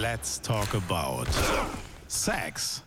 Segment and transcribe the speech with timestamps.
[0.00, 1.26] Let's talk about
[2.08, 2.82] Sex.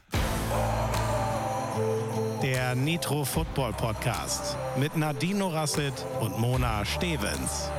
[2.41, 7.70] Der Nitro Football Podcast mit Nadine Rasset und Mona Stevens.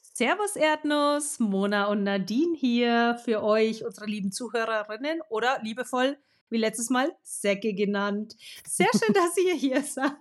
[0.00, 6.18] Servus Erdnuss, Mona und Nadine hier für euch, unsere lieben Zuhörerinnen oder liebevoll
[6.50, 8.34] wie letztes Mal Säcke genannt.
[8.66, 10.14] Sehr schön, dass ihr hier seid.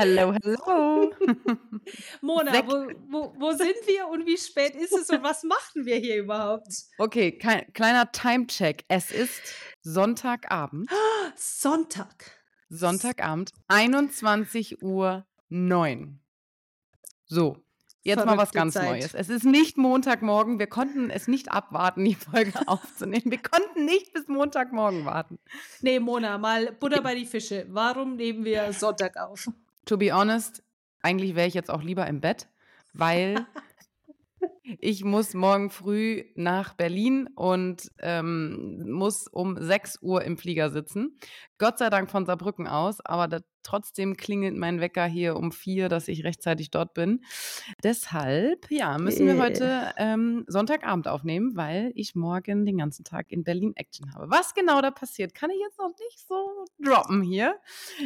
[0.00, 1.12] Hallo, hallo.
[2.20, 5.96] Mona, wo, wo, wo, sind wir und wie spät ist es und was machen wir
[5.96, 6.72] hier überhaupt?
[6.98, 8.84] Okay, kein, kleiner Time-Check.
[8.88, 9.40] Es ist
[9.82, 10.90] Sonntagabend.
[11.36, 12.42] Sonntag.
[12.68, 16.20] Sonntagabend, 21 Uhr 9.
[17.26, 17.61] So,
[18.04, 18.90] Jetzt mal was ganz Zeit.
[18.90, 19.14] Neues.
[19.14, 20.58] Es ist nicht Montagmorgen.
[20.58, 23.30] Wir konnten es nicht abwarten, die Folge aufzunehmen.
[23.30, 25.38] Wir konnten nicht bis Montagmorgen warten.
[25.80, 27.66] Nee, Mona, mal Butter bei die Fische.
[27.68, 29.48] Warum nehmen wir Sonntag auf?
[29.84, 30.62] To be honest,
[31.02, 32.48] eigentlich wäre ich jetzt auch lieber im Bett,
[32.92, 33.46] weil
[34.64, 41.18] ich muss morgen früh nach Berlin und ähm, muss um 6 Uhr im Flieger sitzen.
[41.58, 45.88] Gott sei Dank von Saarbrücken aus, aber da, trotzdem klingelt mein Wecker hier um 4,
[45.88, 47.24] dass ich rechtzeitig dort bin.
[47.82, 53.42] Deshalb, ja, müssen wir heute ähm, Sonntagabend aufnehmen, weil ich morgen den ganzen Tag in
[53.42, 54.30] Berlin Action habe.
[54.30, 57.56] Was genau da passiert, kann ich jetzt noch nicht so droppen hier.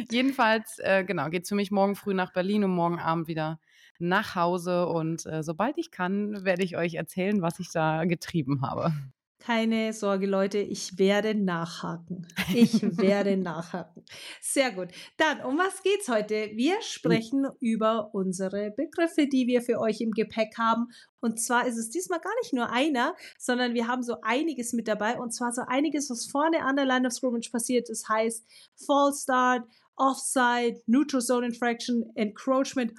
[0.09, 3.59] Jedenfalls, äh, genau, geht es für mich morgen früh nach Berlin und morgen Abend wieder
[3.99, 8.61] nach Hause und äh, sobald ich kann, werde ich euch erzählen, was ich da getrieben
[8.61, 8.93] habe.
[9.39, 12.27] Keine Sorge, Leute, ich werde nachhaken.
[12.53, 14.03] Ich werde nachhaken.
[14.41, 14.89] Sehr gut.
[15.15, 16.51] Dann, um was geht's heute?
[16.55, 16.81] Wir hm.
[16.81, 20.87] sprechen über unsere Begriffe, die wir für euch im Gepäck haben.
[21.21, 24.87] Und zwar ist es diesmal gar nicht nur einer, sondern wir haben so einiges mit
[24.87, 25.17] dabei.
[25.17, 27.89] Und zwar so einiges, was vorne an der Line of Scrimmage passiert.
[27.89, 28.45] Das heißt
[28.85, 29.63] Fall Start,
[29.97, 32.93] Offside, Neutral Zone Infraction, Encroachment.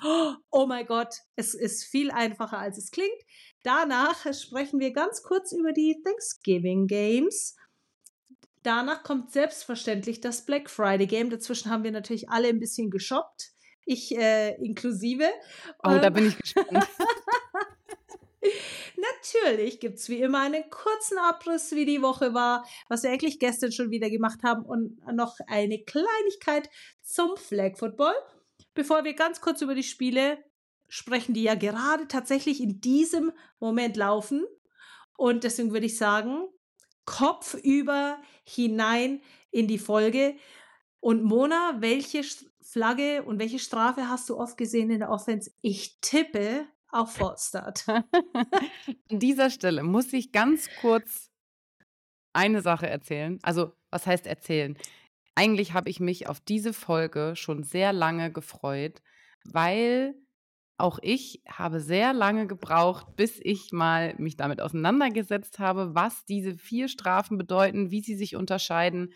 [0.51, 3.23] Oh mein Gott, es ist viel einfacher, als es klingt.
[3.63, 7.57] Danach sprechen wir ganz kurz über die Thanksgiving Games.
[8.63, 11.31] Danach kommt selbstverständlich das Black Friday Game.
[11.31, 13.53] Dazwischen haben wir natürlich alle ein bisschen geshoppt.
[13.85, 15.29] Ich äh, inklusive.
[15.83, 16.69] Oh, ähm, da bin ich gespannt.
[18.97, 23.39] Natürlich gibt es wie immer einen kurzen Abriss, wie die Woche war, was wir eigentlich
[23.39, 26.69] gestern schon wieder gemacht haben und noch eine Kleinigkeit
[27.03, 28.15] zum Flag Football.
[28.75, 30.39] Bevor wir ganz kurz über die Spiele
[30.89, 34.45] sprechen, die ja gerade tatsächlich in diesem Moment laufen.
[35.17, 36.49] Und deswegen würde ich sagen,
[37.05, 40.37] Kopf über hinein in die Folge.
[41.01, 42.23] Und Mona, welche
[42.61, 45.51] Flagge und welche Strafe hast du oft gesehen in der Offense?
[45.63, 47.87] Ich tippe, auf Forstart.
[49.11, 51.31] An dieser Stelle muss ich ganz kurz
[52.33, 53.39] eine Sache erzählen.
[53.43, 54.77] Also, was heißt erzählen?
[55.35, 59.03] Eigentlich habe ich mich auf diese Folge schon sehr lange gefreut,
[59.45, 60.15] weil
[60.79, 66.55] auch ich habe sehr lange gebraucht, bis ich mal mich damit auseinandergesetzt habe, was diese
[66.55, 69.13] vier Strafen bedeuten, wie sie sich unterscheiden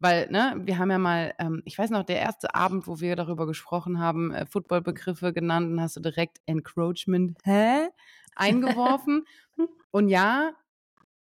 [0.00, 3.16] weil, ne, wir haben ja mal, ähm, ich weiß noch, der erste Abend, wo wir
[3.16, 7.88] darüber gesprochen haben, äh, Footballbegriffe genannt, dann hast du direkt Encroachment, hä?
[8.34, 9.26] Eingeworfen.
[9.90, 10.52] und ja,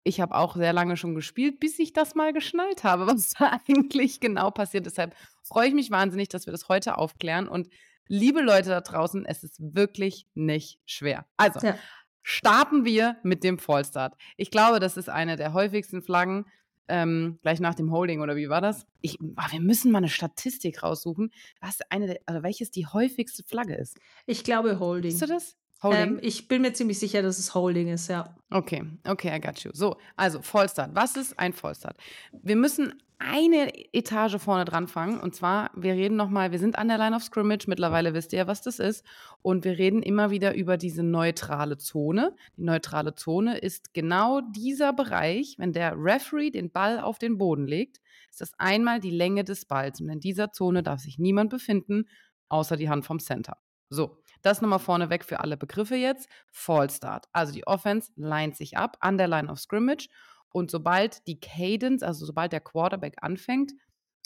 [0.03, 3.59] ich habe auch sehr lange schon gespielt, bis ich das mal geschnallt habe, was da
[3.67, 4.85] eigentlich genau passiert.
[4.85, 5.13] Deshalb
[5.43, 7.49] freue ich mich wahnsinnig, dass wir das heute aufklären.
[7.49, 7.69] Und
[8.07, 11.25] liebe Leute da draußen, es ist wirklich nicht schwer.
[11.35, 11.75] Also, ja.
[12.23, 14.15] starten wir mit dem Fallstart.
[14.37, 16.45] Ich glaube, das ist eine der häufigsten Flaggen
[16.89, 18.85] ähm, gleich nach dem Holding oder wie war das?
[19.01, 23.43] Ich, oh, wir müssen mal eine Statistik raussuchen, was eine, der, also welches die häufigste
[23.43, 23.97] Flagge ist.
[24.25, 25.13] Ich glaube Holding.
[25.13, 25.55] Weißt du das?
[25.81, 26.01] Holding?
[26.01, 28.35] Ähm, ich bin mir ziemlich sicher, dass es Holding ist, ja.
[28.49, 29.71] Okay, okay, I got you.
[29.73, 30.91] So, also Fallstart.
[30.93, 31.97] Was ist ein Fallstart?
[32.31, 35.19] Wir müssen eine Etage vorne dran fangen.
[35.19, 37.65] Und zwar, wir reden nochmal, wir sind an der Line of Scrimmage.
[37.67, 39.05] Mittlerweile wisst ihr ja, was das ist.
[39.41, 42.35] Und wir reden immer wieder über diese neutrale Zone.
[42.57, 47.67] Die neutrale Zone ist genau dieser Bereich, wenn der Referee den Ball auf den Boden
[47.67, 47.99] legt,
[48.29, 49.99] ist das einmal die Länge des Balls.
[49.99, 52.05] Und in dieser Zone darf sich niemand befinden,
[52.47, 53.57] außer die Hand vom Center.
[53.89, 56.29] So, das nochmal vorneweg für alle Begriffe jetzt.
[56.51, 57.25] Fall Start.
[57.33, 60.09] Also die Offense leint sich ab an der Line of Scrimmage
[60.51, 63.73] und sobald die Cadence, also sobald der Quarterback anfängt,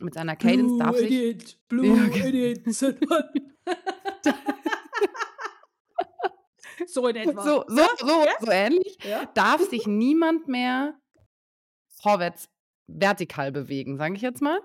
[0.02, 1.60] mit seiner Cadence Blue darf idiot, sich.
[1.68, 2.62] Blue ja, Idiot,
[6.88, 7.44] So in etwa.
[7.44, 8.98] So, so, so, so ähnlich.
[9.04, 9.26] Ja?
[9.34, 10.96] Darf sich niemand mehr
[11.88, 12.50] vorwärts
[12.88, 14.60] vertikal bewegen, sage ich jetzt mal.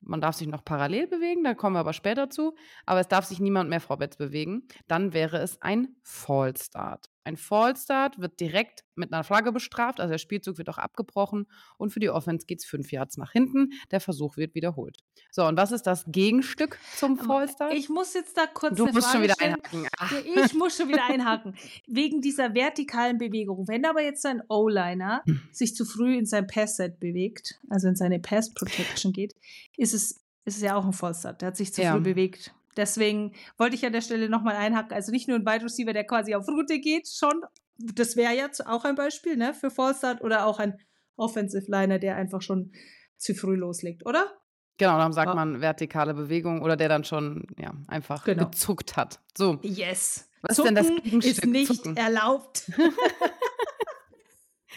[0.00, 2.54] Man darf sich noch parallel bewegen, da kommen wir aber später zu.
[2.86, 4.66] Aber es darf sich niemand mehr vorwärts bewegen.
[4.88, 7.11] Dann wäre es ein Fall Start.
[7.24, 11.46] Ein Fallstart wird direkt mit einer Flagge bestraft, also der Spielzug wird auch abgebrochen
[11.78, 13.70] und für die Offense geht es fünf Yards nach hinten.
[13.90, 14.98] Der Versuch wird wiederholt.
[15.30, 17.74] So, und was ist das Gegenstück zum Fallstart?
[17.74, 19.54] Ich muss jetzt da kurz Du musst Frage schon wieder stellen.
[19.62, 19.88] einhaken.
[19.98, 20.12] Ach.
[20.44, 21.54] Ich muss schon wieder einhaken.
[21.86, 23.66] Wegen dieser vertikalen Bewegung.
[23.68, 25.22] Wenn aber jetzt ein O-Liner
[25.52, 29.34] sich zu früh in sein Pass-Set bewegt, also in seine Pass-Protection geht,
[29.76, 31.40] ist es, ist es ja auch ein Fallstart.
[31.40, 31.92] Der hat sich zu Ja.
[31.94, 32.52] früh bewegt.
[32.76, 34.92] Deswegen wollte ich an der Stelle nochmal einhaken.
[34.94, 37.42] Also nicht nur ein Wide Receiver, der quasi auf Route geht, schon.
[37.78, 40.78] Das wäre jetzt auch ein Beispiel ne, für Fallstart oder auch ein
[41.16, 42.72] Offensive Liner, der einfach schon
[43.18, 44.32] zu früh loslegt, oder?
[44.78, 45.34] Genau, dann sagt Ja.
[45.34, 48.46] man vertikale Bewegung oder der dann schon ja, einfach Genau.
[48.46, 49.20] gezuckt hat.
[49.36, 50.28] So, Yes.
[50.42, 51.50] Was ist denn das Zucken ist Gegenstück?
[51.50, 51.96] nicht Zucken.
[51.96, 52.70] erlaubt.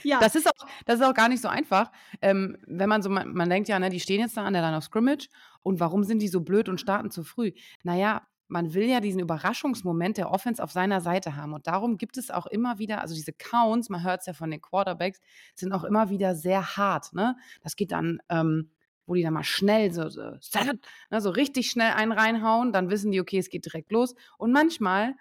[0.04, 0.20] ja.
[0.20, 1.92] Das ist auch, das ist auch gar nicht so einfach.
[2.22, 4.62] Ähm, wenn man so, man, man denkt ja, ne, die stehen jetzt da an der
[4.62, 5.30] Line of Scrimmage
[5.64, 7.52] und warum sind die so blöd und starten zu früh?
[7.84, 11.54] Naja, man will ja diesen Überraschungsmoment der Offense auf seiner Seite haben.
[11.54, 14.52] Und darum gibt es auch immer wieder, also diese Counts, man hört es ja von
[14.52, 15.20] den Quarterbacks,
[15.56, 17.14] sind auch immer wieder sehr hart.
[17.14, 17.36] Ne?
[17.62, 18.72] Das geht dann, ähm,
[19.08, 23.12] wo die dann mal schnell so, so, ne, so richtig schnell einen reinhauen, dann wissen
[23.12, 24.16] die, okay, es geht direkt los.
[24.38, 25.16] Und manchmal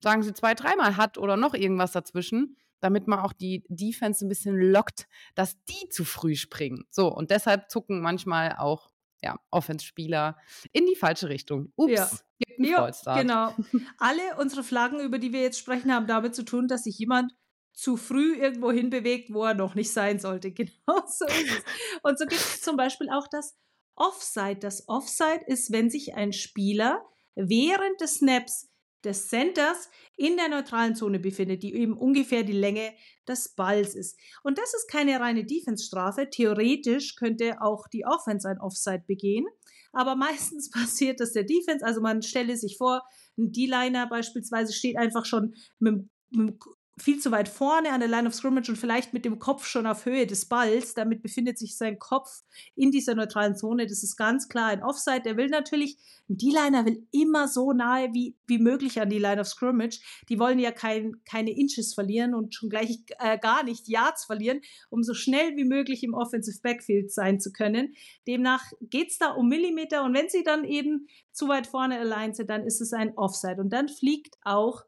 [0.00, 4.28] sagen sie zwei, dreimal hat oder noch irgendwas dazwischen, damit man auch die Defense ein
[4.28, 6.84] bisschen lockt, dass die zu früh springen.
[6.90, 8.90] So, und deshalb zucken manchmal auch
[9.22, 10.38] ja, Offense-Spieler
[10.72, 11.72] in die falsche Richtung.
[11.76, 12.10] Ups, Ja.
[12.38, 13.20] gibt einen Ja, Fallstart.
[13.20, 13.54] genau.
[13.98, 17.32] Alle unsere Flaggen, über die wir jetzt sprechen, haben damit zu tun, dass sich jemand
[17.74, 20.50] zu früh irgendwo hinbewegt, wo er noch nicht sein sollte.
[20.54, 21.64] Genau so ist es.
[22.02, 23.54] Und so gibt es zum Beispiel auch das
[23.94, 24.56] Offside.
[24.60, 27.04] Das Offside ist, wenn sich ein Spieler
[27.34, 28.69] während des Snaps
[29.04, 32.92] des Centers in der neutralen Zone befindet, die eben ungefähr die Länge
[33.26, 34.18] des Balls ist.
[34.42, 36.28] Und das ist keine reine Defense-Strafe.
[36.30, 39.46] Theoretisch könnte auch die Offense ein Offside begehen.
[39.92, 41.84] Aber meistens passiert das der Defense.
[41.84, 43.02] Also man stelle sich vor,
[43.38, 46.58] ein D-Liner beispielsweise steht einfach schon mit, mit
[47.00, 49.86] viel zu weit vorne an der Line of Scrimmage und vielleicht mit dem Kopf schon
[49.86, 50.94] auf Höhe des Balls.
[50.94, 52.42] Damit befindet sich sein Kopf
[52.76, 53.86] in dieser neutralen Zone.
[53.86, 55.22] Das ist ganz klar ein Offside.
[55.22, 55.96] Der will natürlich,
[56.28, 60.00] ein D-Liner will immer so nahe wie, wie möglich an die Line of Scrimmage.
[60.28, 64.60] Die wollen ja kein, keine Inches verlieren und schon gleich äh, gar nicht Yards verlieren,
[64.90, 67.94] um so schnell wie möglich im Offensive Backfield sein zu können.
[68.26, 72.34] Demnach geht es da um Millimeter und wenn sie dann eben zu weit vorne allein
[72.34, 74.84] sind, dann ist es ein Offside und dann fliegt auch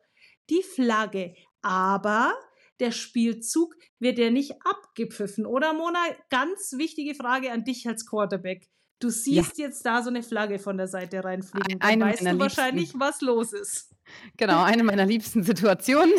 [0.50, 1.35] die Flagge.
[1.62, 2.35] Aber
[2.81, 6.00] der Spielzug wird ja nicht abgepfiffen, oder Mona?
[6.31, 8.69] Ganz wichtige Frage an dich als Quarterback.
[8.99, 11.81] Du siehst jetzt da so eine Flagge von der Seite reinfliegen.
[11.81, 13.00] Dann Eine weißt du meiner wahrscheinlich, liebsten.
[13.00, 13.88] was los ist.
[14.37, 16.12] Genau, eine meiner liebsten Situationen.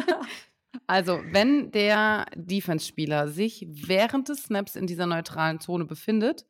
[0.86, 6.44] also, wenn der Defense-Spieler sich während des Snaps in dieser neutralen Zone befindet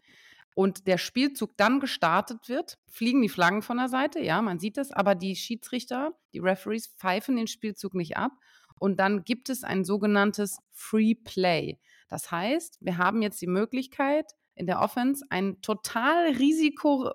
[0.59, 4.77] und der Spielzug dann gestartet wird, fliegen die Flaggen von der Seite, ja, man sieht
[4.77, 8.33] das, aber die Schiedsrichter, die Referees pfeifen den Spielzug nicht ab
[8.81, 11.79] und dann gibt es ein sogenanntes Free Play.
[12.09, 17.13] Das heißt, wir haben jetzt die Möglichkeit, in der Offense ein total Risiko,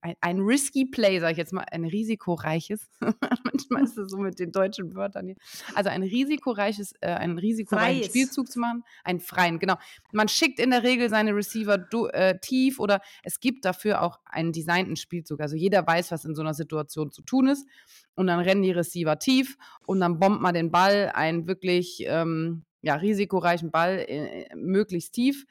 [0.00, 2.88] ein, ein risky Play, sage ich jetzt mal, ein risikoreiches.
[3.44, 5.36] Manchmal ist es so mit den deutschen Wörtern hier.
[5.74, 8.06] Also ein risikoreiches, äh, einen risikoreichen Freies.
[8.06, 9.74] Spielzug zu machen, einen freien, genau.
[10.12, 14.20] Man schickt in der Regel seine Receiver du, äh, tief oder es gibt dafür auch
[14.24, 15.40] einen designten Spielzug.
[15.40, 17.66] Also jeder weiß, was in so einer Situation zu tun ist.
[18.14, 19.56] Und dann rennen die Receiver tief
[19.86, 25.46] und dann bombt man den Ball, einen wirklich ähm, ja, risikoreichen Ball äh, möglichst tief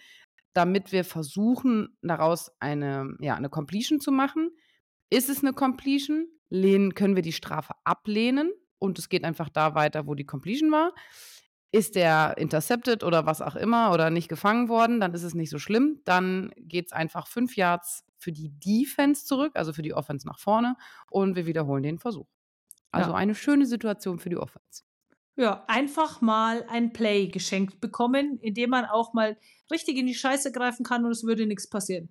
[0.53, 4.51] damit wir versuchen, daraus eine, ja, eine Completion zu machen.
[5.09, 6.27] Ist es eine Completion?
[6.49, 10.71] Lehnen, können wir die Strafe ablehnen und es geht einfach da weiter, wo die Completion
[10.71, 10.93] war.
[11.71, 15.49] Ist der intercepted oder was auch immer oder nicht gefangen worden, dann ist es nicht
[15.49, 16.01] so schlimm.
[16.05, 20.37] Dann geht es einfach fünf Yards für die Defense zurück, also für die Offense nach
[20.37, 20.75] vorne
[21.09, 22.27] und wir wiederholen den Versuch.
[22.91, 23.17] Also Ja.
[23.17, 24.83] eine schöne Situation für die Offense.
[25.35, 29.37] Ja, einfach mal ein Play geschenkt bekommen, in dem man auch mal
[29.71, 32.09] richtig in die Scheiße greifen kann und es würde nichts passieren.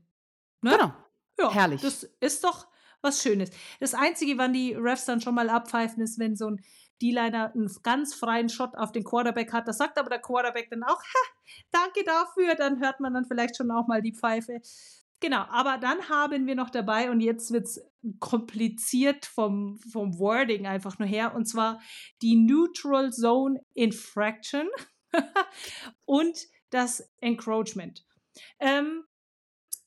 [0.60, 0.72] Ne?
[0.72, 0.92] Genau.
[1.38, 1.80] Ja, Herrlich.
[1.82, 2.66] Das ist doch
[3.00, 3.50] was Schönes.
[3.80, 6.62] Das Einzige, wann die Refs dann schon mal abpfeifen, ist, wenn so ein
[7.00, 9.66] D-Liner einen ganz freien Shot auf den Quarterback hat.
[9.66, 12.54] Das sagt aber der Quarterback dann auch, ha, danke dafür.
[12.54, 14.60] Dann hört man dann vielleicht schon auch mal die Pfeife.
[15.22, 17.80] Genau, aber dann haben wir noch dabei, und jetzt wird es
[18.18, 21.80] kompliziert vom, vom Wording einfach nur her, und zwar
[22.22, 24.68] die Neutral Zone Infraction
[26.06, 26.36] und
[26.70, 28.04] das Encroachment.
[28.58, 29.04] Ähm,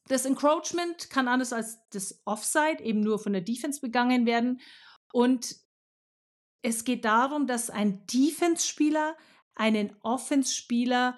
[0.08, 4.62] das Encroachment kann anders als das Offside eben nur von der Defense begangen werden.
[5.12, 5.58] Und
[6.62, 9.18] es geht darum, dass ein Defense-Spieler
[9.54, 11.18] einen Offense-Spieler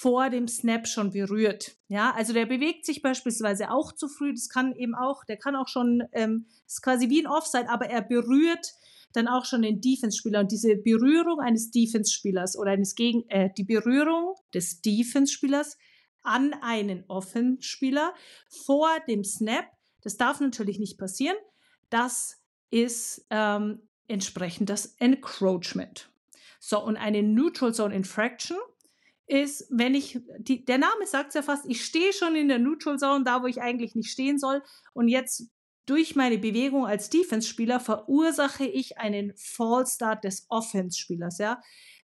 [0.00, 1.76] vor dem Snap schon berührt.
[1.88, 4.32] Ja, also der bewegt sich beispielsweise auch zu früh.
[4.32, 7.90] Das kann eben auch, der kann auch schon, ähm, ist quasi wie ein Offside, aber
[7.90, 8.72] er berührt
[9.12, 10.40] dann auch schon den Defense-Spieler.
[10.40, 15.76] Und diese Berührung eines Defense-Spielers oder eines Gegen, äh, die Berührung des Defense-Spielers
[16.22, 18.14] an einen Offense-Spieler
[18.48, 19.66] vor dem Snap,
[20.00, 21.36] das darf natürlich nicht passieren.
[21.90, 22.40] Das
[22.70, 26.10] ist ähm, entsprechend das Encroachment.
[26.58, 28.56] So, und eine Neutral Zone Infraction
[29.30, 32.58] ist, wenn ich, die, der Name sagt es ja fast, ich stehe schon in der
[32.58, 34.62] Neutral Zone, da wo ich eigentlich nicht stehen soll.
[34.92, 35.48] Und jetzt
[35.86, 41.60] durch meine Bewegung als Defense-Spieler verursache ich einen Fallstart des Offense-Spielers, ja.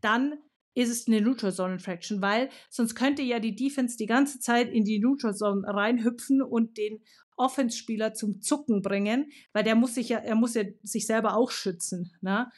[0.01, 0.33] Dann
[0.73, 4.69] ist es eine Neutral Zone Infraction, weil sonst könnte ja die Defense die ganze Zeit
[4.69, 7.03] in die Neutral Zone reinhüpfen und den
[7.35, 11.51] Offense-Spieler zum Zucken bringen, weil der muss sich ja, er muss ja sich selber auch
[11.51, 12.11] schützen.
[12.21, 12.49] Ne?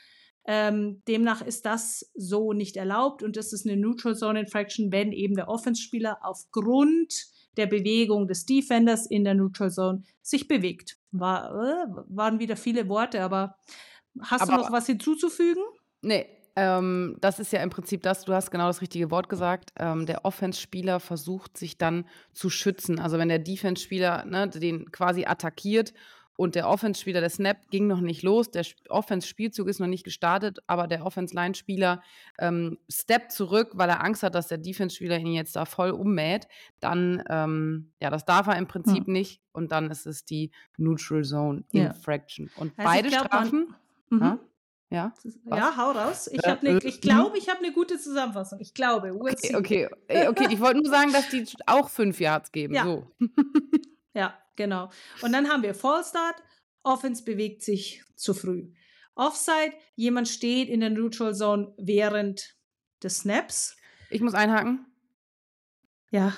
[0.45, 5.12] Ähm, demnach ist das so nicht erlaubt und das ist eine Neutral Zone Infraction, wenn
[5.13, 10.97] eben der Offense-Spieler aufgrund der Bewegung des Defenders in der Neutral Zone sich bewegt.
[11.12, 13.55] War, äh, waren wieder viele Worte, aber
[14.21, 15.63] hast aber, du noch was hinzuzufügen?
[16.01, 19.71] Nee, ähm, das ist ja im Prinzip das, du hast genau das richtige Wort gesagt.
[19.77, 23.00] Ähm, der Offense-Spieler versucht sich dann zu schützen.
[23.00, 25.93] Also wenn der Defense-Spieler ne, den quasi attackiert
[26.35, 30.59] und der Offense-Spieler, der Snap ging noch nicht los, der Offense-Spielzug ist noch nicht gestartet,
[30.67, 32.01] aber der Offense-Line-Spieler
[32.39, 36.47] ähm, steppt zurück, weil er Angst hat, dass der Defense-Spieler ihn jetzt da voll ummäht,
[36.79, 39.13] dann, ähm, ja, das darf er im Prinzip hm.
[39.13, 42.47] nicht und dann ist es die Neutral Zone Infraction.
[42.55, 42.61] Ja.
[42.61, 43.75] Und also beide glaub, Strafen.
[44.09, 44.39] Man, mhm.
[44.89, 45.13] ja?
[45.45, 46.29] Ja, hau raus.
[46.31, 48.59] Ich, ne, äh, ich glaube, ich habe eine gute Zusammenfassung.
[48.59, 49.13] Ich glaube.
[49.13, 49.89] Okay, okay,
[50.27, 50.47] okay.
[50.51, 52.75] Ich wollte nur sagen, dass die auch fünf Yards geben.
[52.75, 52.83] Ja.
[52.83, 53.07] So.
[54.13, 54.89] ja, Genau.
[55.22, 56.36] Und dann haben wir Fallstart,
[56.83, 58.72] Offense bewegt sich zu früh.
[59.15, 62.55] Offside, jemand steht in der Neutral Zone während
[63.01, 63.75] des Snaps.
[64.10, 64.86] Ich muss einhaken.
[66.12, 66.33] Ja.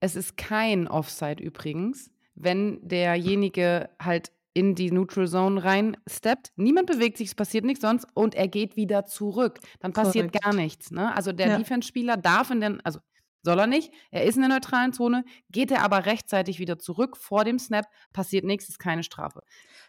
[0.00, 6.52] Es ist kein Offside übrigens, wenn derjenige halt in die Neutral Zone rein steppt.
[6.56, 9.60] Niemand bewegt sich, es passiert nichts sonst und er geht wieder zurück.
[9.80, 10.44] Dann passiert Korrekt.
[10.44, 10.90] gar nichts.
[10.90, 11.14] Ne?
[11.14, 11.58] Also der ja.
[11.58, 13.00] Defense-Spieler darf in den, also
[13.46, 13.90] soll er nicht.
[14.10, 17.86] Er ist in der neutralen Zone, geht er aber rechtzeitig wieder zurück vor dem Snap,
[18.12, 19.40] passiert nichts, ist keine Strafe.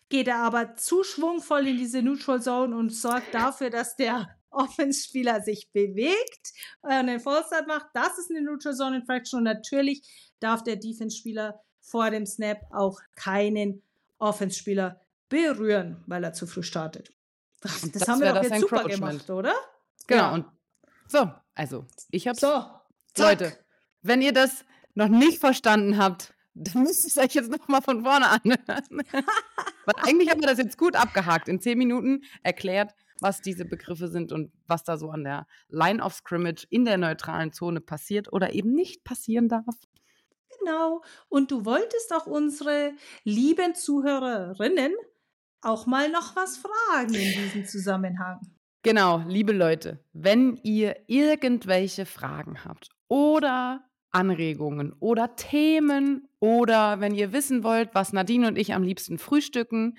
[0.08, 5.42] Geht er aber zu schwungvoll in diese Neutral Zone und sorgt dafür, dass der Offense-Spieler
[5.42, 10.64] sich bewegt und einen Fallstart macht, das ist eine Neutral Zone Infraction und natürlich darf
[10.64, 13.82] der Defense-Spieler vor dem Snap auch keinen
[14.20, 17.12] Offense-Spieler berühren, weil er zu früh startet.
[17.62, 19.54] Das, das haben wir doch jetzt super gemacht, oder?
[20.06, 20.22] Genau.
[20.22, 20.34] Ja.
[20.34, 20.46] Und
[21.08, 22.77] so, also ich habe so.
[23.18, 23.58] Leute,
[24.02, 28.04] wenn ihr das noch nicht verstanden habt, dann müsst ihr es euch jetzt nochmal von
[28.04, 28.58] vorne anhören.
[29.12, 31.48] Weil eigentlich haben wir das jetzt gut abgehakt.
[31.48, 36.04] In zehn Minuten erklärt, was diese Begriffe sind und was da so an der Line
[36.04, 39.76] of Scrimmage in der neutralen Zone passiert oder eben nicht passieren darf.
[40.60, 41.02] Genau.
[41.30, 42.94] Und du wolltest auch unsere
[43.24, 44.94] lieben Zuhörerinnen
[45.62, 48.40] auch mal noch was fragen in diesem Zusammenhang.
[48.84, 57.34] Genau, liebe Leute, wenn ihr irgendwelche Fragen habt oder Anregungen oder Themen oder wenn ihr
[57.34, 59.98] wissen wollt, was Nadine und ich am liebsten frühstücken,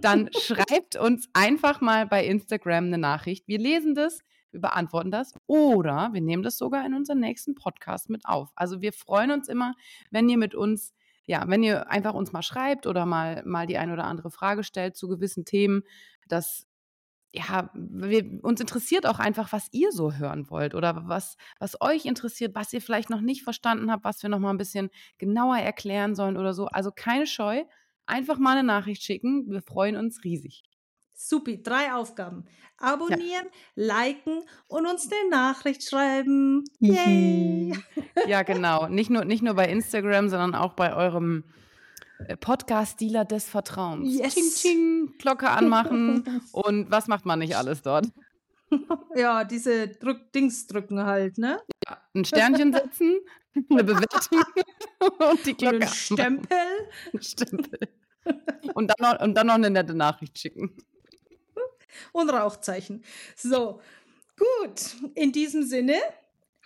[0.00, 3.48] dann schreibt uns einfach mal bei Instagram eine Nachricht.
[3.48, 4.20] Wir lesen das,
[4.50, 8.50] wir beantworten das oder wir nehmen das sogar in unseren nächsten Podcast mit auf.
[8.54, 9.74] Also wir freuen uns immer,
[10.10, 10.92] wenn ihr mit uns
[11.26, 14.64] ja, wenn ihr einfach uns mal schreibt oder mal, mal die ein oder andere Frage
[14.64, 15.84] stellt zu gewissen Themen,
[16.26, 16.66] das
[17.32, 22.04] ja, wir, uns interessiert auch einfach, was ihr so hören wollt oder was, was euch
[22.04, 25.58] interessiert, was ihr vielleicht noch nicht verstanden habt, was wir noch mal ein bisschen genauer
[25.58, 26.66] erklären sollen oder so.
[26.66, 27.62] Also keine Scheu,
[28.06, 29.48] einfach mal eine Nachricht schicken.
[29.48, 30.64] Wir freuen uns riesig.
[31.14, 32.46] Supi, drei Aufgaben.
[32.78, 33.46] Abonnieren,
[33.76, 33.96] ja.
[33.96, 36.64] liken und uns eine Nachricht schreiben.
[36.80, 37.74] Yay!
[38.26, 38.88] ja, genau.
[38.88, 41.44] Nicht nur, nicht nur bei Instagram, sondern auch bei eurem
[42.40, 44.12] Podcast-Dealer des Vertrauens.
[44.12, 44.34] Yes.
[44.34, 48.06] Ching, ching, Glocke anmachen und was macht man nicht alles dort?
[49.16, 51.60] Ja, diese Drück Dings drücken halt, ne?
[51.86, 53.18] Ja, ein Sternchen setzen,
[53.68, 54.42] eine Bewertung
[55.30, 55.78] und die Glocke.
[55.78, 56.58] Und Stempel.
[57.20, 57.80] Stempel.
[58.74, 60.76] Und dann, noch, und dann noch eine nette Nachricht schicken.
[62.12, 63.02] Und Rauchzeichen.
[63.34, 63.80] So,
[64.36, 64.96] gut.
[65.14, 65.96] In diesem Sinne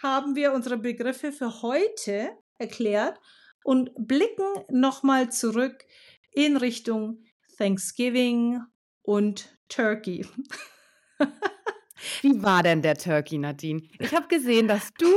[0.03, 3.19] haben wir unsere Begriffe für heute erklärt
[3.65, 5.85] und blicken nochmal zurück
[6.31, 7.25] in Richtung
[7.59, 8.61] Thanksgiving
[9.03, 10.25] und Turkey.
[12.21, 13.83] Wie war denn der Turkey, Nadine?
[13.99, 15.11] Ich habe gesehen, dass du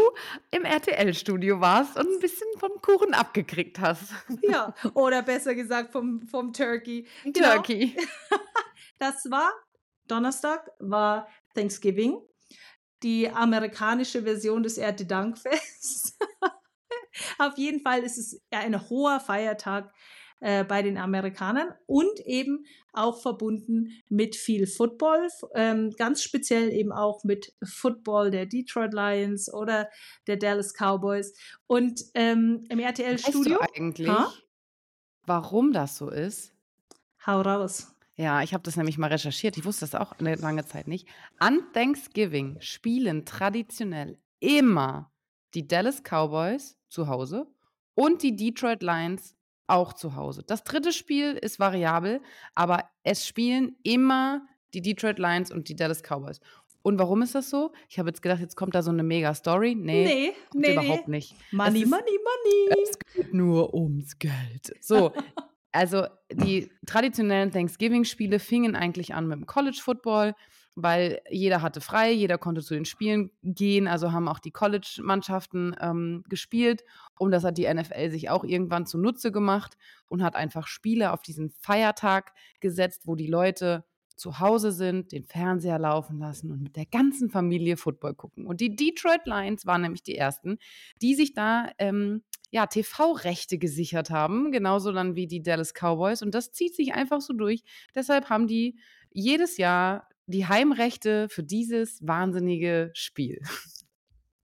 [0.52, 4.14] im RTL-Studio warst und ein bisschen vom Kuchen abgekriegt hast.
[4.42, 7.06] Ja, oder besser gesagt vom, vom Turkey.
[7.24, 7.56] Genau.
[7.56, 7.96] Turkey.
[9.00, 9.52] Das war
[10.08, 12.20] Donnerstag, war Thanksgiving,
[13.04, 16.18] die amerikanische Version des Erntedankfests.
[17.38, 19.94] Auf jeden Fall ist es ein hoher Feiertag
[20.40, 26.92] äh, bei den Amerikanern und eben auch verbunden mit viel Football, ähm, ganz speziell eben
[26.92, 29.90] auch mit Football der Detroit Lions oder
[30.28, 31.34] der Dallas Cowboys.
[31.66, 33.60] Und ähm, im RTL-Studio.
[33.60, 34.32] Weißt du eigentlich, ha?
[35.26, 36.54] warum das so ist?
[37.26, 37.94] Hau raus.
[38.16, 39.58] Ja, ich habe das nämlich mal recherchiert.
[39.58, 41.08] Ich wusste das auch eine lange Zeit nicht.
[41.38, 45.12] An Thanksgiving spielen traditionell immer
[45.54, 47.48] die Dallas Cowboys zu Hause
[47.96, 49.36] und die Detroit Lions
[49.68, 50.44] auch zu Hause.
[50.46, 52.22] Das dritte Spiel ist variabel,
[52.56, 56.40] aber es spielen immer die Detroit Lions und die Dallas Cowboys.
[56.82, 57.74] Und warum ist das so?
[57.90, 59.76] Ich habe jetzt gedacht, jetzt kommt da so eine mega Story.
[59.76, 61.36] Nee, nee, nee überhaupt nicht.
[61.52, 62.82] Money, ist, money, money.
[62.82, 64.74] Es geht nur ums Geld.
[64.80, 65.12] So,
[65.74, 70.34] also die traditionellen Thanksgiving-Spiele fingen eigentlich an mit dem College Football,
[70.80, 75.76] weil jeder hatte frei, jeder konnte zu den Spielen gehen, also haben auch die College-Mannschaften
[75.82, 76.84] ähm, gespielt.
[77.18, 79.76] Und das hat die NFL sich auch irgendwann zunutze gemacht
[80.08, 83.86] und hat einfach Spiele auf diesen Feiertag gesetzt, wo die Leute
[84.18, 88.46] zu Hause sind, den Fernseher laufen lassen und mit der ganzen Familie Football gucken.
[88.46, 90.60] Und die Detroit Lions waren nämlich die ersten,
[91.02, 96.22] die sich da ähm, ja, TV-Rechte gesichert haben, genauso dann wie die Dallas Cowboys.
[96.22, 97.64] Und das zieht sich einfach so durch.
[97.96, 98.78] Deshalb haben die
[99.12, 103.42] jedes Jahr die Heimrechte für dieses wahnsinnige Spiel.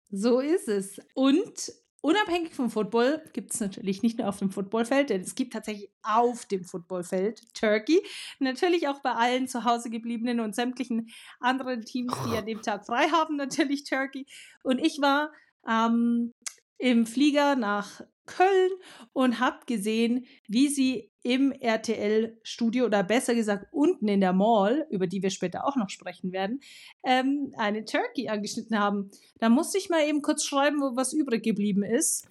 [0.10, 1.00] So ist es.
[1.16, 1.72] Und
[2.02, 5.90] unabhängig vom Football gibt es natürlich nicht nur auf dem Footballfeld, denn es gibt tatsächlich
[6.04, 8.02] auf dem Footballfeld Turkey.
[8.40, 11.10] Natürlich auch bei allen zu Hause gebliebenen und sämtlichen
[11.40, 14.26] anderen Teams, die an dem Tag frei haben, natürlich Turkey.
[14.64, 15.32] Und ich war
[15.68, 16.34] ähm,
[16.78, 18.72] im Flieger nach Köln
[19.14, 25.08] und habe gesehen, wie sie im RTL-Studio oder besser gesagt unten in der Mall, über
[25.08, 26.62] die wir später auch noch sprechen werden,
[27.04, 29.12] ähm, eine Turkey angeschnitten haben.
[29.40, 32.28] Da musste ich mal eben kurz schreiben, wo was übrig geblieben ist.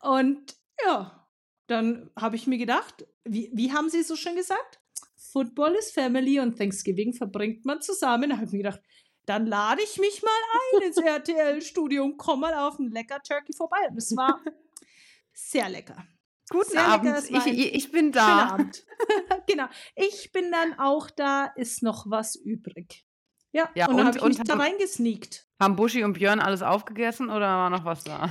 [0.00, 1.26] Und ja,
[1.66, 4.80] dann habe ich mir gedacht, wie, wie haben sie so schön gesagt?
[5.16, 8.30] Football is Family und Thanksgiving verbringt man zusammen.
[8.30, 8.80] Da habe ich mir gedacht,
[9.26, 13.52] dann lade ich mich mal ein ins RTL-Studio und komme mal auf ein lecker Turkey
[13.52, 13.78] vorbei.
[13.90, 14.40] Und es war
[15.32, 16.06] sehr lecker.
[16.50, 17.30] Guten sehr Abend.
[17.30, 18.58] Ich, ich, bin da.
[19.46, 23.04] genau, ich bin dann auch da, ist noch was übrig.
[23.52, 25.46] Ja, ja und, und dann habe ich mich da reingesneakt.
[25.60, 28.30] Haben Buschi und Björn alles aufgegessen oder war noch was da?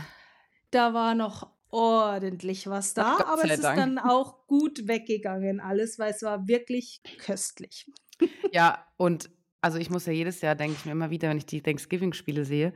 [0.69, 3.77] Da war noch ordentlich was da, Ach, aber es ist Dank.
[3.77, 7.91] dann auch gut weggegangen alles, weil es war wirklich köstlich.
[8.51, 11.47] Ja, und also ich muss ja jedes Jahr, denke ich mir immer wieder, wenn ich
[11.47, 12.73] die Thanksgiving-Spiele sehe,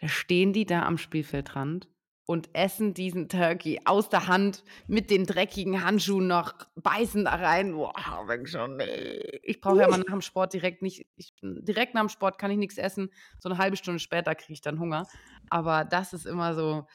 [0.00, 1.88] da stehen die da am Spielfeldrand
[2.32, 7.74] und essen diesen Turkey aus der Hand mit den dreckigen Handschuhen noch, beißen da rein.
[7.74, 7.92] Boah,
[8.26, 9.38] wenn schon, nee.
[9.42, 12.50] Ich brauche ja mal nach dem Sport direkt nicht, ich, direkt nach dem Sport kann
[12.50, 13.10] ich nichts essen.
[13.38, 15.06] So eine halbe Stunde später kriege ich dann Hunger.
[15.50, 16.86] Aber das ist immer so,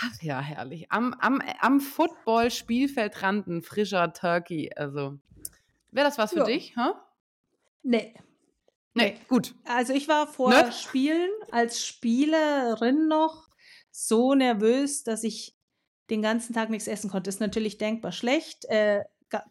[0.00, 0.90] ach ja, herrlich.
[0.90, 4.70] Am, am, am Football-Spielfeldrand ein frischer Turkey.
[4.74, 5.18] Also,
[5.90, 6.44] wäre das was für ja.
[6.46, 6.74] dich?
[6.74, 6.94] Huh?
[7.82, 8.14] Nee.
[8.94, 9.54] Nee, gut.
[9.66, 10.72] Also ich war vor ne?
[10.72, 13.45] Spielen als Spielerin noch
[13.96, 15.56] so nervös, dass ich
[16.10, 17.30] den ganzen Tag nichts essen konnte.
[17.30, 18.66] Ist natürlich denkbar schlecht.
[18.66, 19.04] Äh,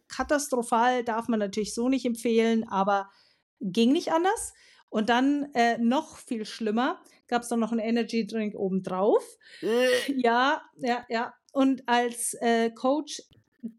[0.08, 3.10] katastrophal darf man natürlich so nicht empfehlen, aber
[3.60, 4.53] ging nicht anders.
[4.89, 9.23] Und dann äh, noch viel schlimmer, gab es dann noch einen Energy Drink obendrauf.
[9.62, 10.13] Äh.
[10.15, 11.34] ja, ja, ja.
[11.51, 13.23] Und als äh, Coach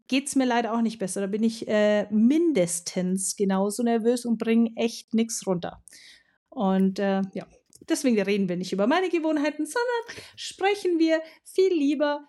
[0.09, 1.21] geht es mir leider auch nicht besser.
[1.21, 5.81] Da bin ich äh, mindestens genauso nervös und bringe echt nichts runter.
[6.49, 7.47] Und äh, ja,
[7.89, 12.27] deswegen reden wir nicht über meine Gewohnheiten, sondern sprechen wir viel lieber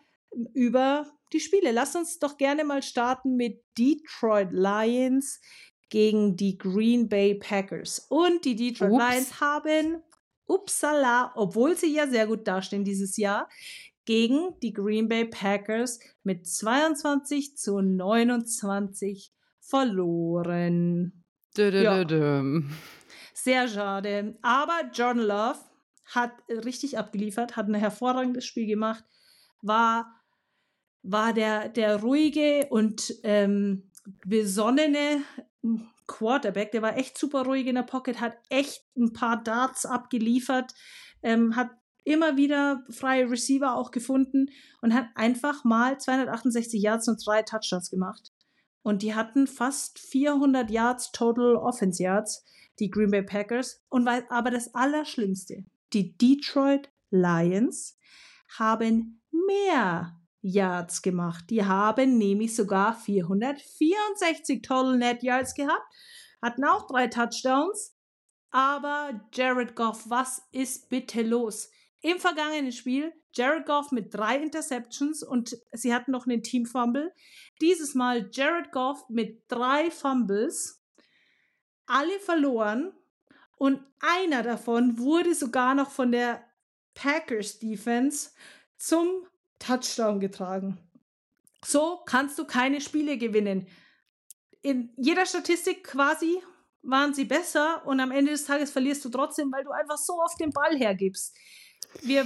[0.55, 1.73] über die Spiele.
[1.73, 5.41] Lass uns doch gerne mal starten mit Detroit Lions
[5.91, 8.07] gegen die Green Bay Packers.
[8.09, 9.11] Und die Detroit Ups.
[9.11, 10.03] Lions haben,
[10.47, 13.49] upsala, obwohl sie ja sehr gut dastehen dieses Jahr,
[14.05, 21.25] gegen die Green Bay Packers mit 22 zu 29 verloren.
[21.57, 22.05] Dö, dö, ja.
[22.05, 22.63] dö,
[23.43, 24.37] Sehr schade.
[24.43, 25.61] Aber John Love
[26.07, 29.05] hat richtig abgeliefert, hat ein hervorragendes Spiel gemacht,
[29.63, 30.13] war,
[31.03, 33.91] war der, der ruhige und ähm,
[34.25, 35.23] besonnene
[36.09, 40.75] Quarterback, der war echt super ruhig in der Pocket, hat echt ein paar Darts abgeliefert,
[41.23, 41.71] ähm, hat
[42.03, 44.47] immer wieder freie Receiver auch gefunden
[44.81, 48.33] und hat einfach mal 268 Yards und drei Touchdowns gemacht.
[48.83, 52.45] Und die hatten fast 400 Yards Total Offense Yards,
[52.81, 53.83] die Green Bay Packers.
[53.89, 57.99] Und weil, aber das Allerschlimmste, die Detroit Lions
[58.59, 61.45] haben mehr Yards gemacht.
[61.51, 65.85] Die haben nämlich sogar 464 Total Net Yards gehabt,
[66.41, 67.95] hatten auch drei Touchdowns.
[68.51, 71.71] Aber Jared Goff, was ist bitte los?
[72.01, 77.13] im vergangenen Spiel Jared Goff mit drei Interceptions und sie hatten noch einen Team-Fumble.
[77.61, 80.83] Dieses Mal Jared Goff mit drei Fumbles.
[81.89, 82.93] Alle verloren.
[83.57, 86.45] Und einer davon wurde sogar noch von der
[86.95, 88.31] Packers Defense
[88.77, 89.27] zum
[89.59, 90.79] Touchdown getragen.
[91.65, 93.67] So kannst du keine Spiele gewinnen.
[94.63, 96.41] In jeder Statistik quasi
[96.83, 100.21] waren sie besser und am Ende des Tages verlierst du trotzdem, weil du einfach so
[100.21, 101.35] oft den Ball hergibst.
[102.03, 102.25] Wir,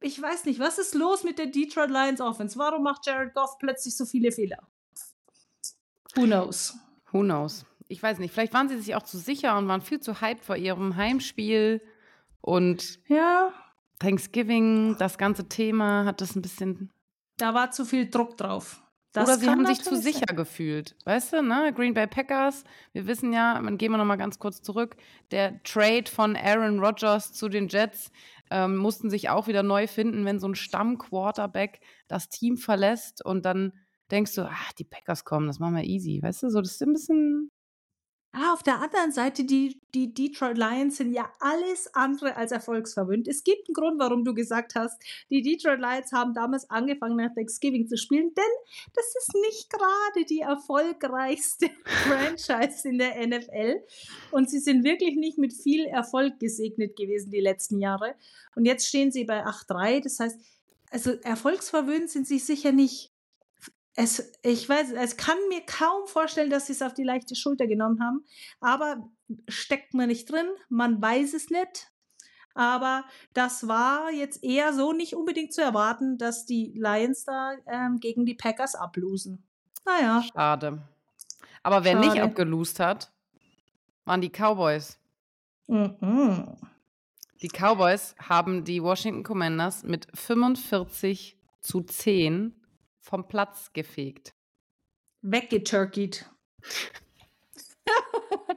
[0.00, 2.58] ich weiß nicht, was ist los mit der Detroit Lions Offense?
[2.58, 4.66] Warum macht Jared Goff plötzlich so viele Fehler?
[6.16, 6.74] Who knows?
[7.12, 7.64] Who knows?
[7.90, 8.32] Ich weiß nicht.
[8.32, 11.82] Vielleicht waren sie sich auch zu sicher und waren viel zu hyped vor ihrem Heimspiel
[12.40, 13.52] und ja.
[13.98, 16.90] Thanksgiving, das ganze Thema hat das ein bisschen.
[17.36, 18.80] Da war zu viel Druck drauf.
[19.12, 20.36] Das Oder sie haben sich zu sicher sein.
[20.36, 20.94] gefühlt.
[21.04, 21.72] Weißt du, ne?
[21.74, 24.96] Green Bay Packers, wir wissen ja, dann gehen wir nochmal ganz kurz zurück,
[25.32, 28.12] der Trade von Aaron Rodgers zu den Jets
[28.52, 33.44] ähm, mussten sich auch wieder neu finden, wenn so ein Stamm-Quarterback das Team verlässt und
[33.44, 33.72] dann
[34.12, 36.20] denkst du, ach, die Packers kommen, das machen wir easy.
[36.22, 37.50] Weißt du, so, das ist ein bisschen
[38.32, 43.26] Ah, auf der anderen Seite, die, die Detroit Lions sind ja alles andere als erfolgsverwöhnt.
[43.26, 47.34] Es gibt einen Grund, warum du gesagt hast, die Detroit Lions haben damals angefangen, nach
[47.34, 53.82] Thanksgiving zu spielen, denn das ist nicht gerade die erfolgreichste Franchise in der NFL.
[54.30, 58.14] Und sie sind wirklich nicht mit viel Erfolg gesegnet gewesen die letzten Jahre.
[58.54, 60.04] Und jetzt stehen sie bei 8-3.
[60.04, 60.38] Das heißt,
[60.92, 63.09] also erfolgsverwöhnt sind sie sicher nicht
[63.96, 67.66] es, ich weiß, es kann mir kaum vorstellen, dass sie es auf die leichte Schulter
[67.66, 68.24] genommen haben.
[68.60, 69.08] Aber
[69.48, 71.90] steckt man nicht drin, man weiß es nicht.
[72.54, 77.98] Aber das war jetzt eher so nicht unbedingt zu erwarten, dass die Lions da ähm,
[78.00, 79.44] gegen die Packers ablosen.
[79.84, 80.22] Naja.
[80.22, 80.82] Schade.
[81.62, 82.08] Aber wer Schade.
[82.08, 83.12] nicht abgelost hat,
[84.04, 84.98] waren die Cowboys.
[85.66, 86.56] Mhm.
[87.42, 92.59] Die Cowboys haben die Washington Commanders mit 45 zu 10
[93.00, 94.34] vom Platz gefegt.
[95.22, 96.26] Weggeturkeyt.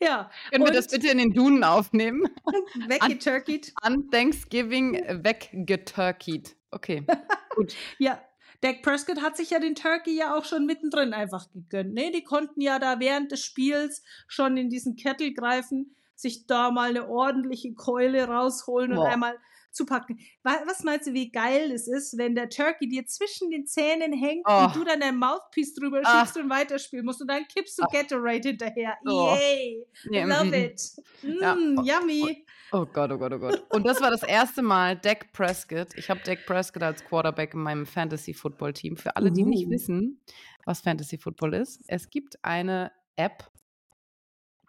[0.00, 0.30] ja.
[0.50, 2.22] Können wir das bitte in den Dunen aufnehmen?
[2.88, 3.72] Weggeturkeyt.
[3.76, 6.56] An, an Thanksgiving weggeturkeyt.
[6.70, 7.04] Okay,
[7.54, 7.74] gut.
[7.98, 8.20] ja,
[8.62, 11.94] Dak Prescott hat sich ja den Turkey ja auch schon mittendrin einfach gegönnt.
[11.94, 12.12] Ne?
[12.12, 16.90] Die konnten ja da während des Spiels schon in diesen Kettel greifen, sich da mal
[16.90, 19.00] eine ordentliche Keule rausholen Boah.
[19.00, 19.36] und einmal
[19.72, 20.18] zu packen.
[20.42, 24.44] Was meinst du, wie geil es ist, wenn der Turkey dir zwischen den Zähnen hängt
[24.46, 24.64] oh.
[24.64, 26.20] und du dann dein Mouthpiece drüber Ach.
[26.20, 27.92] schickst und weiterspielen musst und dann kippst du Ach.
[27.92, 28.96] Gatorade hinterher.
[29.06, 29.36] Oh.
[29.38, 29.86] Yay!
[30.10, 30.26] Yeah.
[30.26, 30.82] Love mm, it.
[31.22, 32.00] Mm, ja.
[32.00, 32.46] Yummy.
[32.72, 33.64] Oh Gott, oh Gott, oh Gott.
[33.70, 35.88] Und das war das erste Mal Dak Prescott.
[35.96, 38.96] Ich habe Dak Prescott als Quarterback in meinem Fantasy-Football-Team.
[38.96, 39.48] Für alle, die uh.
[39.48, 40.20] nicht wissen,
[40.64, 43.50] was Fantasy-Football ist, es gibt eine App,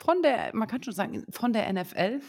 [0.03, 2.19] von der, man kann schon sagen, von der NFL.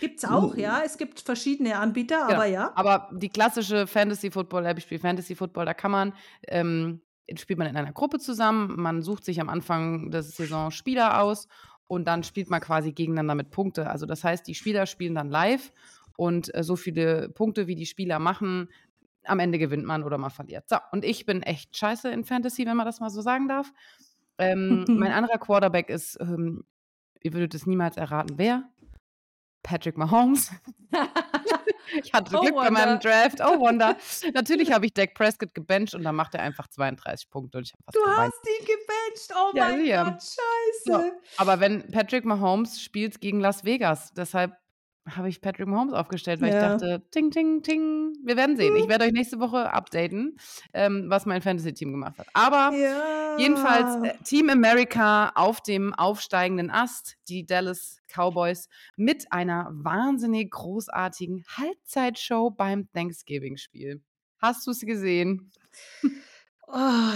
[0.00, 0.82] Gibt es auch, ja.
[0.84, 2.72] Es gibt verschiedene Anbieter, aber ja.
[2.74, 6.12] Aber die klassische Fantasy-Football-App, ich spiele Fantasy-Football, da kann man,
[6.48, 7.00] ähm,
[7.36, 11.48] spielt man in einer Gruppe zusammen, man sucht sich am Anfang der Saison Spieler aus
[11.86, 13.88] und dann spielt man quasi gegeneinander mit Punkte.
[13.88, 15.72] Also das heißt, die Spieler spielen dann live
[16.18, 18.68] und äh, so viele Punkte, wie die Spieler machen,
[19.24, 20.68] am Ende gewinnt man oder man verliert.
[20.68, 23.72] So, und ich bin echt scheiße in Fantasy, wenn man das mal so sagen darf.
[24.36, 26.64] Ähm, mein anderer Quarterback ist ähm,
[27.26, 28.70] ihr würdet es niemals erraten, wer?
[29.64, 30.52] Patrick Mahomes.
[32.04, 32.70] ich hatte oh, Glück Wonder.
[32.70, 33.40] bei meinem Draft.
[33.40, 33.96] Oh, Wonder.
[34.32, 37.58] Natürlich habe ich Dak Prescott gebencht und dann macht er einfach 32 Punkte.
[37.58, 38.32] Und ich du gemeint.
[38.32, 39.32] hast ihn gebencht.
[39.34, 40.04] Oh ja, mein ja.
[40.04, 40.84] Gott, scheiße.
[40.84, 41.12] So.
[41.38, 44.56] Aber wenn Patrick Mahomes spielt gegen Las Vegas, deshalb
[45.14, 46.74] habe ich Patrick Mahomes aufgestellt, weil ja.
[46.74, 48.14] ich dachte, ting, ting, ting.
[48.24, 48.76] Wir werden sehen.
[48.76, 48.88] Ich mhm.
[48.88, 50.38] werde euch nächste Woche updaten,
[50.72, 52.26] ähm, was mein Fantasy-Team gemacht hat.
[52.32, 53.36] Aber ja.
[53.38, 61.44] jedenfalls äh, Team America auf dem aufsteigenden Ast, die Dallas Cowboys, mit einer wahnsinnig großartigen
[61.56, 64.02] Halbzeitshow beim Thanksgiving-Spiel.
[64.38, 65.50] Hast du es gesehen?
[66.68, 67.12] Oh,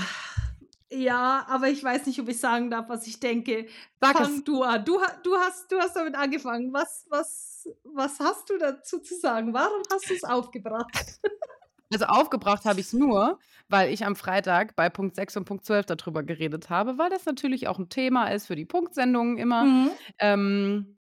[0.93, 3.67] ja, aber ich weiß nicht, ob ich sagen darf, was ich denke.
[4.01, 4.45] Sag Fang es.
[4.45, 4.85] du an.
[4.85, 6.73] Du, du, hast, du hast damit angefangen.
[6.73, 7.50] Was, was
[7.85, 9.53] was, hast du dazu zu sagen?
[9.55, 10.91] Warum hast du es aufgebracht?
[11.93, 15.65] Also aufgebracht habe ich es nur, weil ich am Freitag bei Punkt 6 und Punkt
[15.65, 19.65] 12 darüber geredet habe, weil das natürlich auch ein Thema ist für die Punktsendungen immer.
[19.65, 19.91] Mhm.
[20.21, 20.99] Ähm,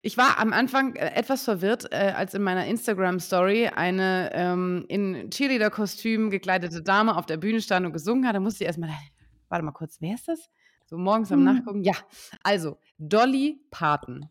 [0.00, 5.30] ich war am Anfang äh, etwas verwirrt, äh, als in meiner Instagram-Story eine ähm, in
[5.30, 8.34] Cheerleader-Kostüm gekleidete Dame auf der Bühne stand und gesungen hat.
[8.34, 8.90] Da musste ich erstmal,
[9.48, 10.48] warte mal kurz, wer ist das?
[10.86, 11.44] So morgens am mhm.
[11.44, 11.82] Nachgucken.
[11.82, 11.94] Ja,
[12.44, 14.30] also Dolly Parton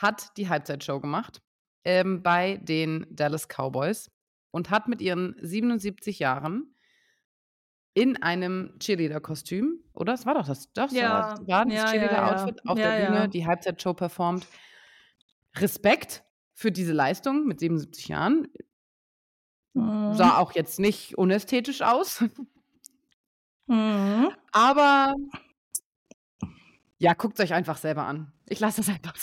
[0.00, 1.42] hat die Halbzeitshow gemacht
[1.84, 4.10] ähm, bei den Dallas Cowboys
[4.50, 6.74] und hat mit ihren 77 Jahren
[7.94, 10.12] in einem Cheerleader-Kostüm, oder?
[10.12, 13.06] Das war doch das, das ja, war, das, war das ja, Cheerleader-Outfit ja, auf der
[13.06, 14.46] Bühne, die Halbzeitshow performt.
[15.56, 16.22] Respekt
[16.54, 18.48] für diese Leistung mit 77 Jahren.
[19.74, 20.14] Mhm.
[20.14, 22.24] Sah auch jetzt nicht unästhetisch aus.
[23.66, 24.30] Mhm.
[24.52, 25.14] Aber
[26.98, 28.32] ja, guckt euch einfach selber an.
[28.46, 29.14] Ich lasse das einfach.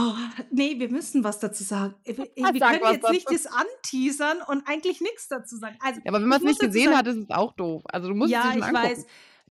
[0.00, 0.14] Oh,
[0.52, 1.94] nee, wir müssen was dazu sagen.
[2.04, 2.26] Wir, wir
[2.60, 5.76] Sag können was jetzt nicht das anteasern und eigentlich nichts dazu sagen.
[5.80, 7.82] Also, Ja, aber wenn man es nicht gesehen hat, ist es auch doof.
[7.86, 8.74] Also du musst es ja, ich angucken.
[8.74, 9.06] weiß.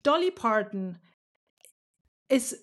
[0.04, 1.00] Dolly Parton
[2.28, 2.58] ist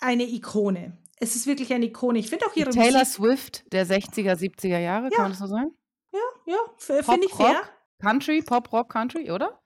[0.00, 0.96] eine Ikone.
[1.16, 2.20] Es ist wirklich eine Ikone.
[2.20, 3.14] Ich finde auch ihre Taylor Musik.
[3.14, 5.10] Swift der 60er, 70er Jahre, Ja.
[5.10, 5.74] kann man das so sagen?
[6.12, 7.48] Ja, ja, Pop, finde ich fair.
[7.56, 9.60] Rock, Country, Pop, Rock, Country, oder?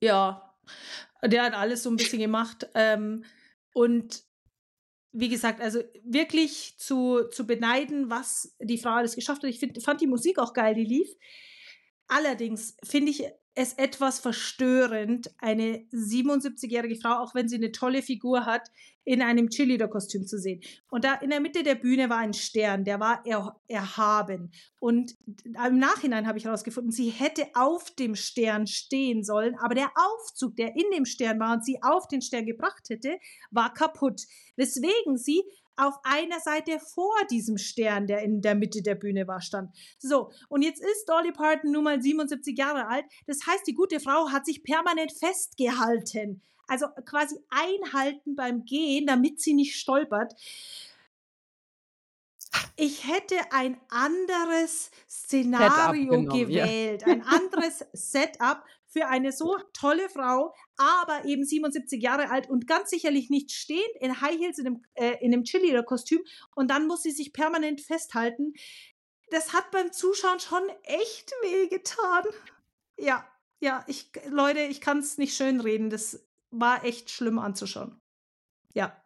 [0.00, 0.54] Ja,
[1.24, 2.68] der hat alles so ein bisschen gemacht.
[2.74, 3.24] Ähm,
[3.72, 4.22] und
[5.14, 9.50] wie gesagt, also wirklich zu, zu beneiden, was die Frau alles geschafft hat.
[9.50, 11.08] Ich find, fand die Musik auch geil, die lief.
[12.08, 18.46] Allerdings finde ich es etwas verstörend, eine 77-jährige Frau, auch wenn sie eine tolle Figur
[18.46, 18.68] hat,
[19.04, 20.60] in einem Cheerleader-Kostüm zu sehen.
[20.88, 24.50] Und da in der Mitte der Bühne war ein Stern, der war er, erhaben.
[24.80, 25.14] Und
[25.44, 30.56] im Nachhinein habe ich herausgefunden, sie hätte auf dem Stern stehen sollen, aber der Aufzug,
[30.56, 33.18] der in dem Stern war und sie auf den Stern gebracht hätte,
[33.50, 34.22] war kaputt.
[34.56, 35.42] Weswegen sie
[35.76, 39.74] auf einer Seite vor diesem Stern, der in der Mitte der Bühne war, stand.
[39.98, 43.04] So, und jetzt ist Dolly Parton nun mal 77 Jahre alt.
[43.26, 46.42] Das heißt, die gute Frau hat sich permanent festgehalten.
[46.66, 50.34] Also quasi einhalten beim Gehen, damit sie nicht stolpert.
[52.76, 56.64] Ich hätte ein anderes Szenario genommen, ja.
[56.64, 58.62] gewählt, ein anderes Setup
[58.94, 63.90] für eine so tolle Frau, aber eben 77 Jahre alt und ganz sicherlich nicht stehend
[64.00, 66.20] in High Heels in einem, äh, in einem Cheerleader-Kostüm
[66.54, 68.54] und dann muss sie sich permanent festhalten.
[69.30, 72.24] Das hat beim Zuschauen schon echt wehgetan.
[72.96, 73.28] Ja,
[73.60, 75.90] ja, ich, Leute, ich kann es nicht schönreden.
[75.90, 77.98] Das war echt schlimm anzuschauen.
[78.74, 78.96] Ja.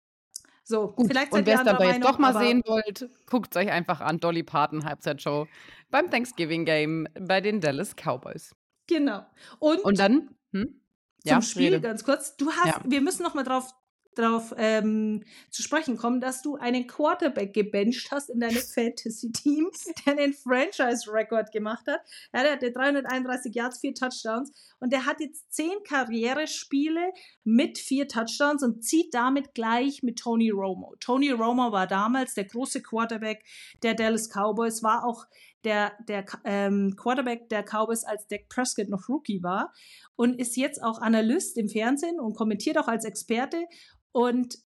[0.65, 1.07] So, Gut.
[1.07, 4.21] vielleicht Und wer ihr es dabei jetzt doch mal sehen wollt, guckt euch einfach an
[4.21, 5.47] Dolly Parton Halbzeitshow
[5.91, 8.55] beim Thanksgiving Game bei den Dallas Cowboys.
[8.89, 9.25] Genau.
[9.61, 10.81] Und, Und dann, hm?
[11.25, 11.81] zum Spiel rede.
[11.81, 12.37] ganz kurz.
[12.37, 12.83] Du hast, Ja.
[12.85, 13.71] wir müssen noch mal drauf,
[14.15, 19.71] drauf ähm, zu sprechen kommen, dass du einen Quarterback gebencht hast in deinem Fantasy-Team,
[20.07, 22.01] der einen Franchise-Record gemacht hat.
[22.35, 27.13] Ja, der hatte 331 Yards, vier Touchdowns und der hat jetzt zehn Karrierespiele
[27.45, 30.97] mit vier Touchdowns und zieht damit gleich mit Tony Romo.
[30.99, 33.45] Tony Romo war damals der große Quarterback
[33.85, 35.27] der Dallas Cowboys, war auch
[35.65, 39.73] der, der ähm, Quarterback der Cowboys, als Dak Prescott noch Rookie war
[40.17, 43.65] und ist jetzt auch Analyst im Fernsehen und kommentiert auch als Experte
[44.13, 44.57] und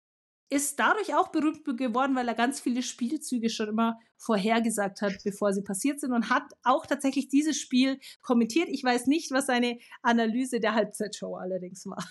[0.52, 5.54] ist dadurch auch berühmt geworden, weil er ganz viele Spielzüge schon immer vorhergesagt hat, bevor
[5.54, 8.68] sie passiert sind und hat auch tatsächlich dieses Spiel kommentiert.
[8.68, 12.04] Ich weiß nicht, was seine Analyse der Halbzeitshow allerdings war.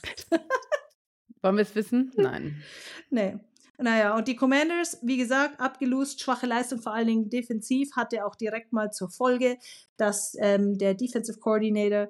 [1.43, 2.11] Wollen wir es wissen?
[2.17, 2.63] Nein.
[3.11, 3.37] Nee.
[3.81, 8.35] Naja, und die Commanders, wie gesagt, abgelost, schwache Leistung, vor allen Dingen defensiv, hatte auch
[8.35, 9.57] direkt mal zur Folge,
[9.97, 12.09] dass ähm, der Defensive Coordinator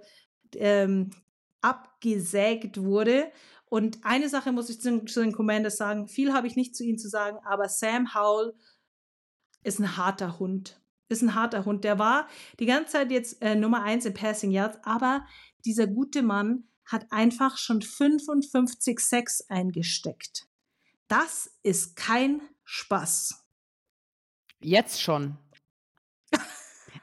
[0.55, 1.11] ähm,
[1.61, 3.31] abgesägt wurde.
[3.69, 6.83] Und eine Sache muss ich zu, zu den Commanders sagen, viel habe ich nicht zu
[6.83, 8.53] ihnen zu sagen, aber Sam Howell
[9.63, 10.81] ist ein harter Hund.
[11.07, 11.85] Ist ein harter Hund.
[11.85, 12.27] Der war
[12.59, 15.25] die ganze Zeit jetzt äh, Nummer eins in Passing Yards, aber
[15.63, 20.50] dieser gute Mann hat einfach schon 55 Sacks eingesteckt.
[21.11, 23.45] Das ist kein Spaß.
[24.61, 25.37] Jetzt schon.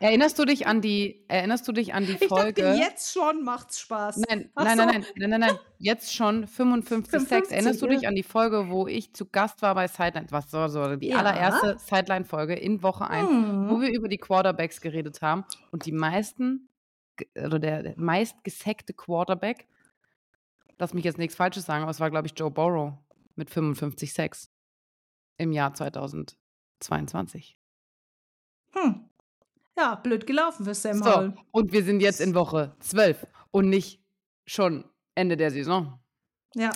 [0.01, 2.63] Erinnerst du dich an die, erinnerst du dich an die Ich Folge?
[2.63, 4.17] dachte, jetzt schon macht's Spaß.
[4.27, 7.29] Nein, nein, nein, nein, nein, nein, nein, jetzt schon 55 Sex.
[7.29, 10.29] 55, Erinnerst du dich an die Folge, wo ich zu Gast war bei Sideline?
[10.31, 11.19] Was so, so die Ja.
[11.19, 13.69] allererste Sideline-Folge in Woche 1, Hm.
[13.69, 16.71] wo wir über die Quarterbacks geredet haben und die meisten,
[17.37, 19.67] oder der, der meist gesackte Quarterback,
[20.79, 22.95] lass mich jetzt nichts Falsches sagen, aber es war, glaube ich, Joe Burrow
[23.39, 24.51] mit 55 Sex
[25.39, 27.57] im Jahr 2022.
[28.73, 29.09] Hm.
[29.77, 31.35] Ja, blöd gelaufen für Sam So, Howell.
[31.53, 34.03] und wir sind jetzt in Woche 12 und nicht
[34.45, 36.01] schon Ende der Saison.
[36.55, 36.73] Ja.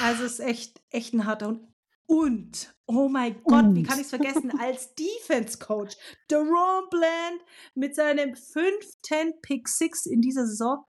[0.00, 1.68] Also es ist echt, echt ein harter Hund.
[2.06, 3.86] Und, oh mein Gott, wie Und.
[3.86, 5.96] kann ich es vergessen, als Defense-Coach,
[6.30, 7.42] Deron Bland
[7.74, 10.84] mit seinem fünften Pick Six in dieser Saison.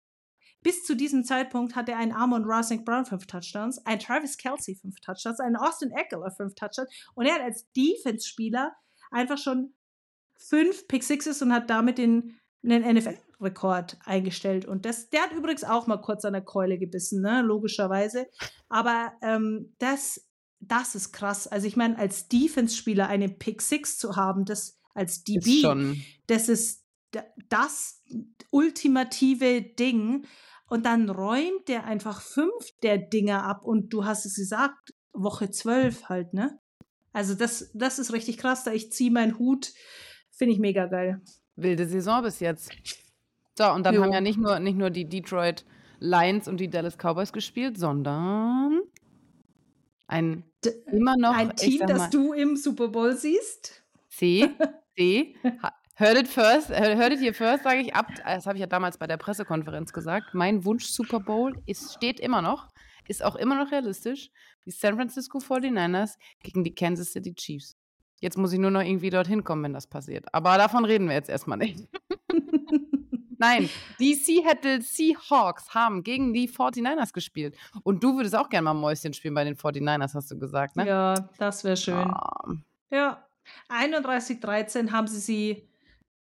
[0.64, 2.84] Bis zu diesem Zeitpunkt hatte ein Amon Ross St.
[2.84, 7.34] Brown fünf Touchdowns, ein Travis Kelsey fünf Touchdowns, ein Austin Eckler fünf Touchdowns und er
[7.34, 8.74] hat als Defense-Spieler
[9.10, 9.74] einfach schon
[10.36, 14.64] fünf Pick Sixes und hat damit den, den NFL-Rekord eingestellt.
[14.64, 17.42] Und das, der hat übrigens auch mal kurz an der Keule gebissen, ne?
[17.42, 18.26] logischerweise.
[18.68, 20.26] Aber ähm, das,
[20.60, 21.46] das ist krass.
[21.46, 26.02] Also ich meine, als Defense-Spieler einen Pick Six zu haben, das als Ist DB, schon.
[26.26, 26.84] das ist
[27.48, 28.02] das
[28.50, 30.26] ultimative Ding.
[30.68, 35.50] Und dann räumt der einfach fünf der Dinger ab und du hast es gesagt, Woche
[35.50, 36.58] zwölf halt, ne?
[37.12, 39.72] Also das, das ist richtig krass, da ich ziehe meinen Hut,
[40.32, 41.20] finde ich mega geil.
[41.54, 42.72] Wilde Saison bis jetzt.
[43.56, 44.02] So, und dann Jo.
[44.02, 45.64] haben ja nicht nur, nicht nur die Detroit
[46.00, 48.80] Lions und die Dallas Cowboys gespielt, sondern
[50.06, 53.84] ein D immer noch, Ein Team, mal, das du im Super Bowl siehst.
[54.08, 54.50] C,
[54.96, 55.36] C,
[55.98, 58.06] heard it first, heard heard it here first, sage ich ab.
[58.24, 60.34] Das habe ich ja damals bei der Pressekonferenz gesagt.
[60.34, 62.68] Mein Wunsch Super Bowl ist, steht immer noch,
[63.08, 64.30] ist auch immer noch realistisch.
[64.66, 67.76] Die San Francisco 49ers gegen die Kansas City Chiefs.
[68.20, 70.24] Jetzt muss ich nur noch irgendwie dorthin kommen, wenn das passiert.
[70.32, 71.86] Aber davon reden wir jetzt erstmal nicht.
[73.38, 77.54] Nein, die Seattle Seahawks haben gegen die 49ers gespielt.
[77.82, 80.86] Und du würdest auch gerne mal Mäuschen spielen bei den 49ers, hast du gesagt, ne?
[80.86, 81.96] Ja, das wäre schön.
[82.10, 82.54] Ah,
[82.90, 83.26] Ja,
[83.68, 85.68] 31-13 haben sie sie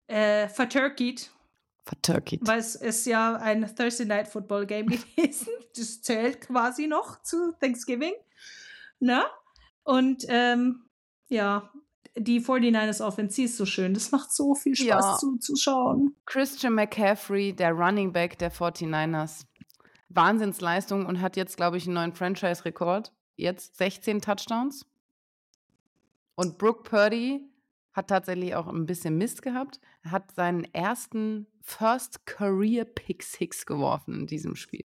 [0.07, 1.29] äh, verturkeyed,
[1.85, 2.41] verturkeyed.
[2.45, 5.47] weil es ist ja ein Thursday Night Football Game gewesen.
[5.75, 8.13] Das zählt quasi noch zu Thanksgiving.
[8.99, 9.23] Ne?
[9.83, 10.85] Und ähm,
[11.29, 11.71] ja,
[12.15, 13.93] die 49ers Offense ist so schön.
[13.93, 15.17] Das macht so viel Spaß Ja.
[15.17, 16.15] zuzuschauen.
[16.25, 19.45] Christian McCaffrey, der Running Back der 49ers.
[20.09, 23.11] Wahnsinnsleistung und hat jetzt, glaube ich, einen neuen Franchise-Rekord.
[23.35, 24.85] Jetzt 16 Touchdowns.
[26.35, 27.49] Und Brooke Purdy
[27.93, 29.79] hat tatsächlich auch ein bisschen Mist gehabt.
[30.03, 34.85] Er hat seinen ersten First Career Pick Six geworfen in diesem Spiel.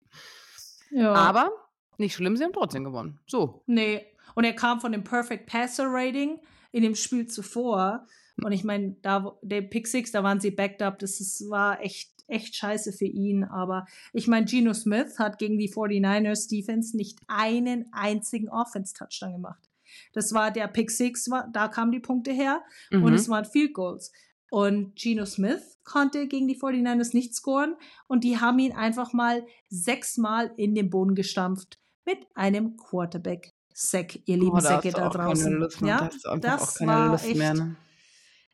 [0.89, 1.13] Ja.
[1.13, 1.51] Aber
[1.97, 3.19] nicht schlimm, sie haben trotzdem gewonnen.
[3.27, 3.63] So.
[3.67, 4.05] Nee.
[4.33, 6.39] Und er kam von dem Perfect Passer Rating
[6.71, 8.05] in dem Spiel zuvor.
[8.43, 10.99] Und ich meine, da der Pick Six, da waren sie backed up.
[10.99, 13.45] Das ist, war echt, echt scheiße für ihn.
[13.45, 19.69] Aber ich meine, Geno Smith hat gegen die 49ers Defense nicht einen einzigen Offense-Touchdown gemacht.
[20.13, 22.61] Das war der Pick Six, da kamen die Punkte her.
[22.91, 23.13] Und Mhm.
[23.13, 24.11] es waren Field Goals.
[24.51, 27.75] Und Geno Smith konnte gegen die 49ers nicht scoren.
[28.07, 34.37] Und die haben ihn einfach mal sechsmal in den Boden gestampft mit einem Quarterback-Sack, ihr
[34.37, 35.53] lieben Oh, da Säcke da draußen.
[35.53, 37.53] Lust ja, das keine war Lust echt, mehr.
[37.53, 37.75] Ne?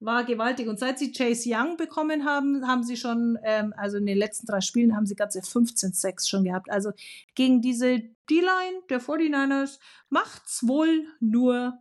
[0.02, 0.68] War gewaltig.
[0.68, 4.48] Und seit sie Chase Young bekommen haben, haben sie schon, ähm, also in den letzten
[4.48, 6.70] drei Spielen haben sie ganze 15 Sacks schon gehabt.
[6.72, 6.92] Also
[7.36, 11.74] gegen diese D-Line der 49ers macht's wohl nur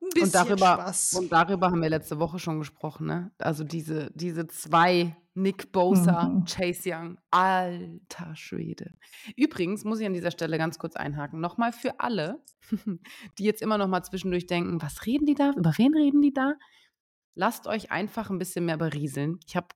[0.00, 1.14] ein bisschen Und darüber, Spaß.
[1.14, 3.30] und darüber haben wir letzte Woche schon gesprochen, ne?
[3.38, 6.44] Also diese, diese zwei, Nick Bosa, Mhm.
[6.44, 8.92] Chase Young, alter Schwede.
[9.36, 11.40] Übrigens muss ich an dieser Stelle ganz kurz einhaken.
[11.40, 12.42] Nochmal für alle,
[13.38, 15.52] die jetzt immer noch mal zwischendurch denken, was reden die da?
[15.56, 16.54] Über wen reden die da?
[17.34, 19.38] Lasst euch einfach ein bisschen mehr berieseln.
[19.46, 19.68] Ich habe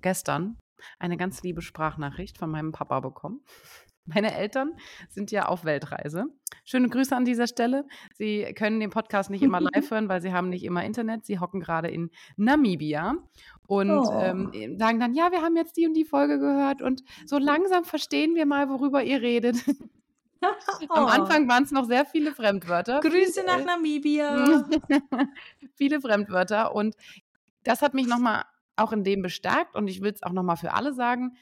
[0.00, 0.58] gestern
[0.98, 3.40] eine ganz liebe Sprachnachricht von meinem Papa bekommen.
[4.04, 4.72] Meine Eltern
[5.10, 6.24] sind ja auf Weltreise.
[6.64, 7.84] Schöne Grüße an dieser Stelle.
[8.14, 11.24] Sie können den Podcast nicht immer live hören, weil sie haben nicht immer Internet.
[11.24, 13.14] Sie hocken gerade in Namibia
[13.68, 14.10] und Oh.
[14.20, 17.84] ähm, sagen dann, ja, wir haben jetzt die und die Folge gehört und so langsam
[17.84, 19.56] verstehen wir mal, worüber ihr redet.
[20.88, 21.06] Am Oh.
[21.06, 23.00] Anfang waren es noch sehr viele Fremdwörter.
[23.00, 24.68] Grüße nach Äh, Namibia.
[25.74, 26.96] viele Fremdwörter und
[27.64, 28.44] das hat mich nochmal
[28.76, 31.36] auch in dem bestärkt und ich will es auch nochmal für alle sagen.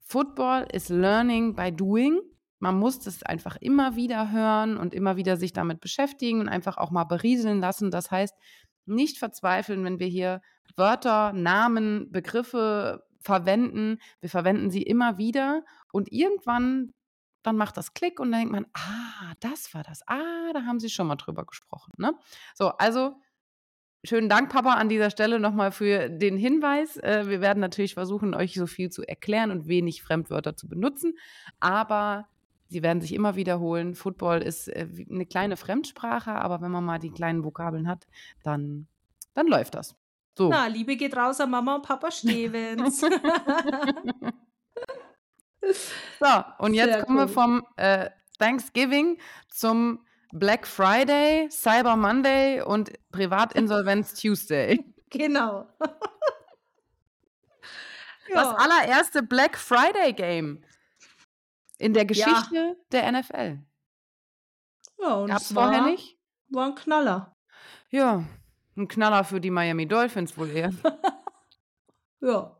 [0.00, 2.20] Football is learning by doing.
[2.58, 6.76] Man muss das einfach immer wieder hören und immer wieder sich damit beschäftigen und einfach
[6.78, 7.90] auch mal berieseln lassen.
[7.90, 8.34] Das heißt,
[8.86, 10.40] nicht verzweifeln, wenn wir hier
[10.76, 13.98] Wörter, Namen, Begriffe verwenden.
[14.20, 16.92] Wir verwenden sie immer wieder und irgendwann
[17.44, 20.00] dann macht das Klick und dann denkt man, ah, das war das.
[20.08, 21.92] Ah, da haben sie schon mal drüber gesprochen.
[21.98, 22.14] Ne?
[22.54, 23.14] So, also
[24.02, 26.96] schönen Dank, Papa, an dieser Stelle nochmal für den Hinweis.
[26.96, 31.18] Äh, wir werden natürlich versuchen, euch so viel zu erklären und wenig Fremdwörter zu benutzen,
[31.60, 32.26] aber
[32.68, 33.94] sie werden sich immer wiederholen.
[33.94, 38.06] Football ist äh, eine kleine Fremdsprache, aber wenn man mal die kleinen Vokabeln hat,
[38.42, 38.86] dann,
[39.34, 39.94] dann läuft das.
[40.36, 40.48] So.
[40.48, 43.02] Na, Liebe geht raus an Mama und Papa Stevens.
[46.20, 47.28] So, und jetzt Sehr kommen wir cool.
[47.32, 49.18] vom äh, Thanksgiving
[49.50, 54.84] zum Black Friday, Cyber Monday und Privatinsolvenz Tuesday.
[55.10, 55.66] genau.
[58.32, 60.64] Das allererste Black Friday Game
[61.78, 63.58] in der Geschichte der NFL.
[64.98, 66.16] ja, und Gab's es vorher war- nicht?
[66.48, 67.36] War ein Knaller.
[67.90, 68.24] Ja,
[68.76, 70.72] ein Knaller für die Miami Dolphins wohl eher.
[72.20, 72.53] Ja.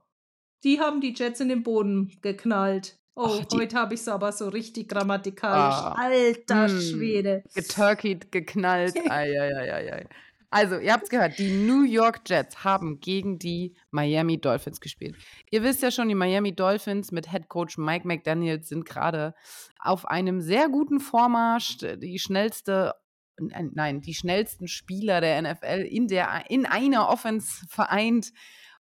[0.64, 2.98] Die haben die Jets in den Boden geknallt.
[3.16, 5.74] Oh, Ach, heute habe ich es aber so richtig grammatikalisch.
[5.76, 5.94] Ah.
[5.96, 6.80] Alter Hm.
[6.80, 7.44] Schwede.
[7.54, 8.96] Geturkeyt, geknallt.
[9.10, 10.06] Ei, ei, ei, ei, ei.
[10.50, 15.16] Also, ihr habt es gehört, die New York Jets haben gegen die Miami Dolphins gespielt.
[15.50, 19.34] Ihr wisst ja schon, die Miami Dolphins mit Head Coach Mike McDaniels sind gerade
[19.80, 21.78] auf einem sehr guten Vormarsch.
[21.78, 22.94] Die schnellste,
[23.36, 28.32] nein, nein, die schnellsten Spieler der NFL in, der, in einer Offense vereint.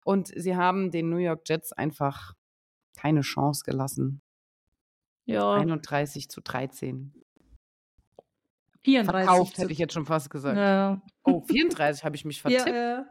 [0.04, 2.34] Und sie haben den New York Jets einfach
[2.96, 4.22] keine Chance gelassen.
[5.26, 5.54] Ja.
[5.54, 7.14] 31 zu 13.
[8.84, 10.58] 34 Verkauft, zu, hätte ich jetzt schon fast gesagt.
[10.58, 11.02] ja.
[11.24, 12.68] Oh, 34 habe ich mich vertippt.
[12.68, 13.06] ja.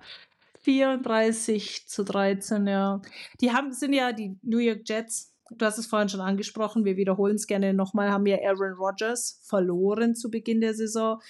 [0.60, 3.02] 34 zu 13, ja.
[3.40, 5.34] Die haben, sind ja die New York Jets.
[5.50, 6.84] Du hast es vorhin schon angesprochen.
[6.84, 8.10] Wir wiederholen es gerne nochmal.
[8.12, 11.20] Haben ja Aaron Rodgers verloren zu Beginn der Saison.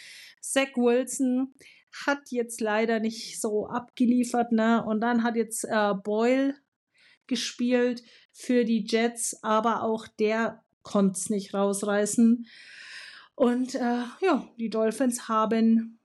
[0.41, 1.55] Zach Wilson
[2.07, 4.85] hat jetzt leider nicht so abgeliefert, ne?
[4.85, 6.55] Und dann hat jetzt äh, Boyle
[7.27, 12.47] gespielt für die Jets, aber auch der konnte es nicht rausreißen.
[13.35, 15.99] Und äh, ja, die Dolphins haben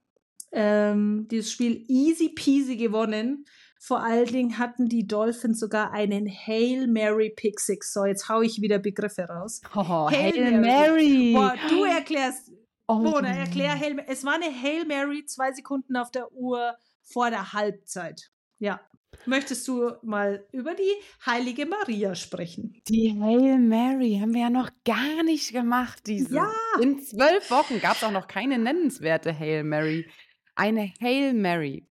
[0.51, 3.45] ähm, dieses Spiel easy peasy gewonnen.
[3.79, 7.93] Vor allen Dingen hatten die Dolphins sogar einen Hail Mary Pick Six.
[7.93, 9.61] So, jetzt hau ich wieder Begriffe raus.
[9.75, 11.33] Oh, Hail Hail Mary.
[11.33, 12.51] Boah, du erklärst,
[12.88, 12.95] Oh.
[12.95, 17.53] Mona, erklär Hail Es war eine Hail Mary, zwei Sekunden auf der Uhr vor der
[17.53, 18.31] Halbzeit.
[18.59, 18.81] Ja.
[19.25, 20.91] Möchtest du mal über die
[21.25, 22.81] heilige Maria sprechen?
[22.88, 26.03] Die Hail Mary haben wir ja noch gar nicht gemacht.
[26.07, 26.35] Diese.
[26.35, 26.51] Ja.
[26.81, 30.09] In zwölf Wochen gab es auch noch keine nennenswerte Hail Mary.
[30.55, 31.88] Eine Hail Mary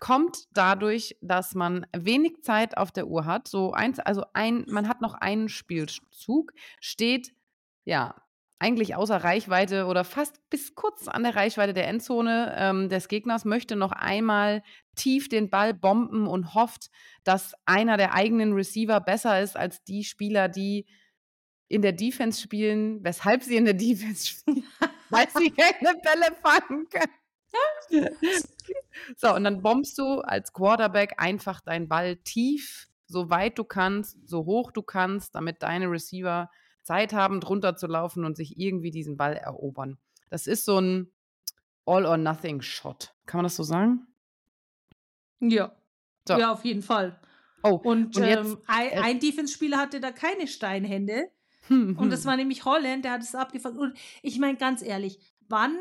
[0.00, 3.48] kommt dadurch, dass man wenig Zeit auf der Uhr hat.
[3.48, 7.32] So eins, also ein, man hat noch einen Spielzug, steht
[7.84, 8.14] ja
[8.64, 13.44] eigentlich außer Reichweite oder fast bis kurz an der Reichweite der Endzone ähm, des Gegners,
[13.44, 14.62] möchte noch einmal
[14.96, 16.90] tief den Ball bomben und hofft,
[17.24, 20.86] dass einer der eigenen Receiver besser ist als die Spieler, die
[21.68, 24.64] in der Defense spielen, weshalb sie in der Defense spielen,
[25.10, 28.16] weil sie keine Bälle fangen können.
[29.18, 34.26] so, und dann bombst du als Quarterback einfach deinen Ball tief, so weit du kannst,
[34.26, 36.48] so hoch du kannst, damit deine Receiver
[36.84, 39.98] Zeit haben, drunter zu laufen und sich irgendwie diesen Ball erobern.
[40.30, 41.10] Das ist so ein
[41.86, 43.14] All-or-Nothing-Shot.
[43.26, 44.06] Kann man das so sagen?
[45.40, 45.74] Ja.
[46.26, 46.38] So.
[46.38, 47.18] Ja, auf jeden Fall.
[47.62, 51.30] Oh, Und, und jetzt- ähm, ein, äh, ein Defense-Spieler hatte da keine Steinhände.
[51.70, 52.10] Und Hm.
[52.10, 53.78] das war nämlich Holland, der hat es abgefangen.
[53.78, 55.18] Und ich meine ganz ehrlich,
[55.48, 55.74] wann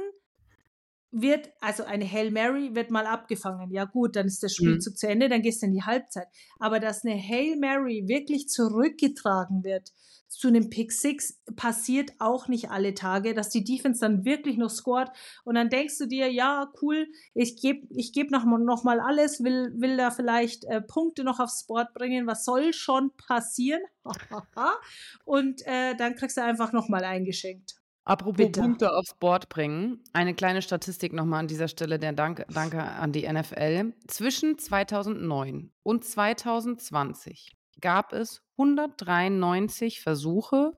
[1.13, 3.71] wird, also eine Hail Mary wird mal abgefangen.
[3.71, 4.81] Ja gut, dann ist das Spiel Mhm.
[4.81, 6.27] zu, Ende, dann gehst du in die Halbzeit.
[6.59, 9.91] Aber dass eine Hail Mary wirklich zurückgetragen wird
[10.27, 14.71] zu einem Pick Six, passiert auch nicht alle Tage, dass die Defense dann wirklich noch
[14.71, 15.09] scored.
[15.43, 17.05] Und dann denkst du dir, ja, cool,
[17.35, 21.23] ich gebe ich geb noch, mal- noch mal alles, will, will da vielleicht äh, Punkte
[21.23, 23.81] noch aufs Board bringen, was soll schon passieren?
[25.25, 27.75] Und äh, dann kriegst du einfach noch mal eingeschenkt.
[28.05, 28.59] Apropos Bitte.
[28.59, 30.03] Punkte aufs Board bringen.
[30.11, 33.93] Eine kleine Statistik nochmal an dieser Stelle, der Dank, Danke an die NFL.
[34.07, 40.77] Zwischen 2009 und 2020 gab es 193 Versuche,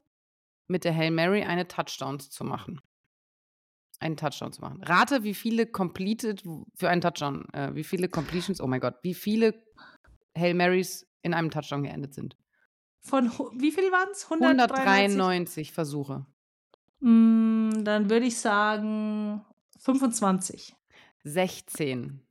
[0.67, 2.81] mit der Hail Mary eine Touchdowns zu machen.
[3.99, 4.83] Einen Touchdown zu machen.
[4.83, 6.43] Rate, wie viele completed
[6.75, 9.63] für einen Touchdown, äh, wie viele Completions, oh mein Gott, wie viele
[10.37, 12.35] Hail Marys in einem Touchdown geendet sind.
[13.01, 14.25] Von wie viel waren es?
[14.29, 16.25] 193 Versuche.
[16.99, 19.45] Mm, dann würde ich sagen
[19.79, 20.75] 25.
[21.23, 22.21] 16.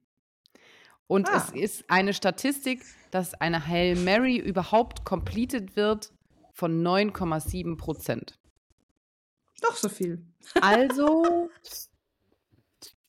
[1.06, 1.36] Und Ah.
[1.36, 6.12] es ist eine Statistik, dass eine Hail Mary überhaupt completed wird
[6.52, 8.38] von 9,7 Prozent.
[9.60, 10.24] Doch so viel.
[10.60, 11.50] Also.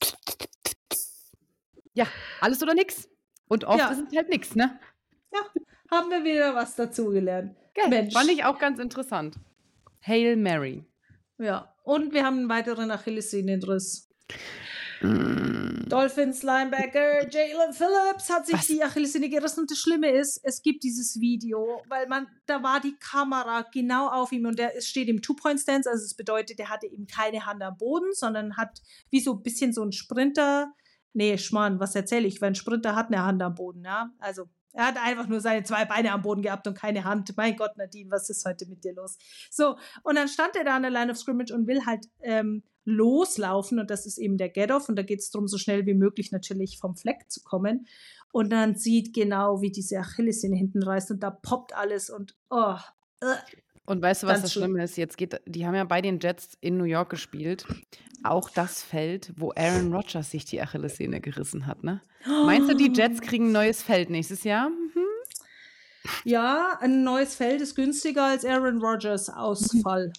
[1.94, 2.06] ja,
[2.42, 3.08] alles oder nix.
[3.48, 3.90] Und oft Ja.
[3.92, 4.80] ist es halt nix, ne?
[5.92, 7.56] Haben wir wieder was dazugelernt.
[7.90, 8.14] Mensch.
[8.14, 9.38] Fand ich auch ganz interessant.
[10.02, 10.84] Hail Mary.
[11.38, 11.74] Ja.
[11.84, 14.10] Und wir haben einen weiteren Achillessehnenriss.
[15.02, 15.88] Mm.
[15.90, 18.68] Dolphins Linebacker Jalen Phillips hat sich Was?
[18.68, 22.80] die Achillessehne gerissen und das Schlimme ist, es gibt dieses Video, weil man, da war
[22.80, 26.70] die Kamera genau auf ihm und der es steht im Two-Point-Stance, also es bedeutet, der
[26.70, 28.82] hatte eben keine Hand am Boden, sondern hat
[29.12, 30.74] wie so ein bisschen so ein Sprinter,
[31.14, 34.50] nee, Schmarrn, was erzähle ich, weil ein Sprinter hat eine Hand am Boden, ja, also
[34.76, 37.36] er hat einfach nur seine zwei Beine am Boden gehabt und keine Hand.
[37.38, 39.18] Mein Gott, Nadine, was ist heute mit dir los?
[39.50, 42.64] So, und dann stand er da an der Line of Scrimmage und will halt ähm,
[42.84, 45.94] loslaufen und das ist eben der Get-Off und da geht es darum, so schnell wie
[45.94, 47.88] möglich natürlich vom Fleck zu kommen
[48.32, 52.76] und dann sieht genau, wie diese Achillessehne hinten reißt und da poppt alles und oh,
[53.22, 53.36] äh,
[53.86, 54.66] Und weißt du, was das schlimm.
[54.66, 54.98] Schlimme ist?
[54.98, 57.66] Jetzt geht, die haben ja bei den Jets in New York gespielt.
[58.24, 62.02] Auch das Feld, wo Aaron Rodgers sich die Achillessehne gerissen hat, ne?
[62.26, 64.70] Meinst du, die Jets kriegen ein neues Feld nächstes Jahr?
[64.70, 65.06] Mhm.
[66.24, 70.12] Ja, ein neues Feld ist günstiger als Aaron Rodgers Ausfall.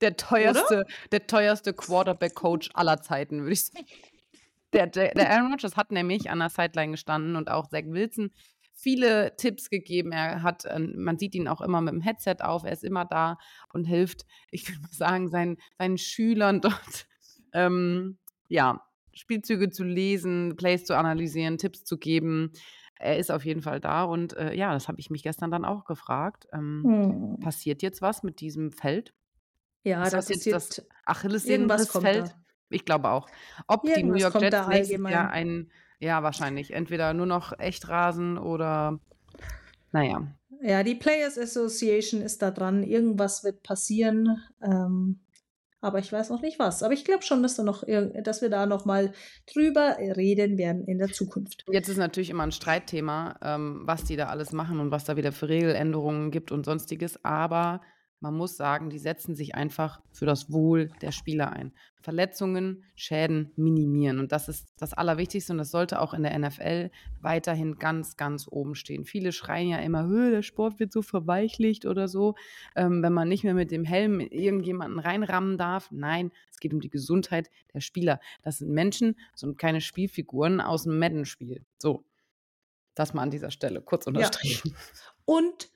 [0.00, 3.86] Der teuerste, der teuerste Quarterback-Coach aller Zeiten, würde ich sagen.
[4.72, 8.30] Der, der, der Aaron Rodgers hat nämlich an der Sideline gestanden und auch Zach Wilson
[8.82, 10.12] viele Tipps gegeben.
[10.12, 13.04] Er hat, äh, man sieht ihn auch immer mit dem Headset auf, er ist immer
[13.04, 13.38] da
[13.72, 17.06] und hilft, ich würde mal sagen, seinen, seinen Schülern dort,
[17.52, 18.18] ähm,
[18.48, 18.82] ja,
[19.14, 22.52] Spielzüge zu lesen, Plays zu analysieren, Tipps zu geben.
[22.96, 25.64] Er ist auf jeden Fall da und äh, ja, das habe ich mich gestern dann
[25.64, 26.46] auch gefragt.
[26.52, 27.40] Ähm, Hm.
[27.40, 29.12] Passiert jetzt was mit diesem Feld?
[29.84, 32.36] Ja, Ist das das ist jetzt das irgendwas Achillessehnenrissfeld?
[32.70, 33.28] Ich glaube auch.
[33.66, 35.70] Ob die New Irgendwas York Jets nächstes Jahr allgemein.
[36.02, 36.72] Ja, wahrscheinlich.
[36.72, 38.98] Entweder nur noch Echtrasen oder
[39.92, 40.82] na ja.
[40.82, 42.82] Die Players Association ist da dran.
[42.82, 44.42] Irgendwas wird passieren.
[44.62, 45.20] Ähm,
[45.80, 46.82] aber ich weiß noch nicht was.
[46.82, 47.84] Aber ich glaube schon, dass, da noch,
[48.22, 49.12] dass wir da noch mal
[49.52, 51.64] drüber reden werden in der Zukunft.
[51.70, 55.16] Jetzt ist natürlich immer ein Streitthema, ähm, was die da alles machen und was da
[55.16, 57.24] wieder für Regeländerungen gibt und sonstiges.
[57.24, 57.80] Aber
[58.22, 61.72] man muss sagen, die setzen sich einfach für das Wohl der Spieler ein.
[62.00, 64.20] Verletzungen, Schäden minimieren.
[64.20, 68.46] Und das ist das Allerwichtigste und das sollte auch in der NFL weiterhin ganz, ganz
[68.48, 69.04] oben stehen.
[69.04, 72.36] Viele schreien ja immer, "Hö, der Sport wird so verweichlicht oder so,
[72.76, 75.90] ähm, wenn man nicht mehr mit dem Helm irgendjemanden reinrammen darf.
[75.90, 78.20] Nein, es geht um die Gesundheit der Spieler.
[78.42, 81.64] Das sind Menschen, das sind keine Spielfiguren aus dem Madden-Spiel.
[81.78, 82.04] So,
[82.94, 84.74] das mal an dieser Stelle kurz unterstrichen.
[85.24, 85.72] Und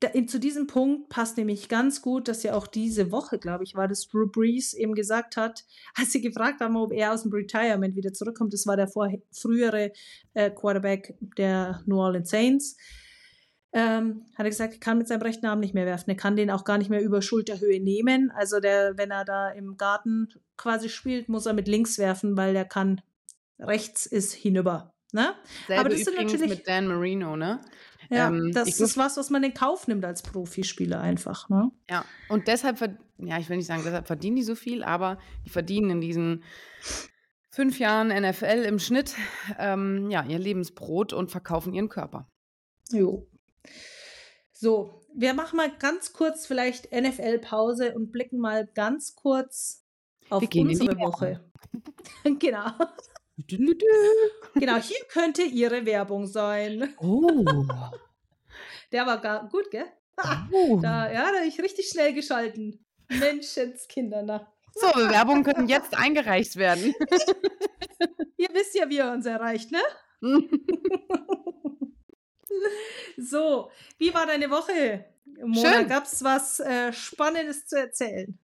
[0.00, 3.74] da, zu diesem Punkt passt nämlich ganz gut, dass ja auch diese Woche, glaube ich,
[3.74, 5.64] war das Drew Brees eben gesagt hat,
[5.94, 8.52] als sie gefragt haben, ob er aus dem Retirement wieder zurückkommt.
[8.52, 9.92] Das war der vor, frühere
[10.34, 12.76] äh, Quarterback der New Orleans Saints.
[13.72, 16.08] Ähm, hat er gesagt, er kann mit seinem rechten Arm nicht mehr werfen.
[16.08, 18.30] Er kann den auch gar nicht mehr über Schulterhöhe nehmen.
[18.30, 22.54] Also der, wenn er da im Garten quasi spielt, muss er mit links werfen, weil
[22.54, 23.02] der kann
[23.58, 24.94] rechts ist hinüber.
[25.12, 25.34] Ne?
[25.66, 27.60] Selbe Aber das sind übrigens natürlich- mit Dan Marino, ne?
[28.10, 31.48] Ja, Ähm, das ist was, was man in Kauf nimmt als Profispieler einfach.
[31.48, 31.70] Ne?
[31.90, 32.80] Ja, und deshalb,
[33.18, 36.44] ja, ich will nicht sagen, deshalb verdienen die so viel, aber die verdienen in diesen
[37.50, 39.14] fünf Jahren NFL im Schnitt
[39.58, 42.28] ähm, ja, ihr Lebensbrot und verkaufen ihren Körper.
[42.90, 43.26] Jo.
[44.52, 49.84] So, wir machen mal ganz kurz vielleicht NFL-Pause und blicken mal ganz kurz
[50.28, 50.98] auf unsere.
[50.98, 51.44] Woche.
[52.38, 52.70] genau.
[53.36, 56.94] Genau, hier könnte Ihre Werbung sein.
[56.98, 57.44] Oh.
[58.92, 59.86] Der war gar gut, gell?
[60.52, 60.80] oh.
[60.80, 62.84] Da, ja, da habe ich richtig schnell geschalten.
[63.08, 64.52] Menschenskinder, na.
[64.74, 66.94] So, Bewerbungen können jetzt eingereicht werden.
[68.36, 69.80] Ihr wisst ja, wie ihr uns erreicht, ne?
[73.18, 75.04] So, wie war deine Woche?
[75.42, 78.38] Mona, gab es was äh, Spannendes zu erzählen?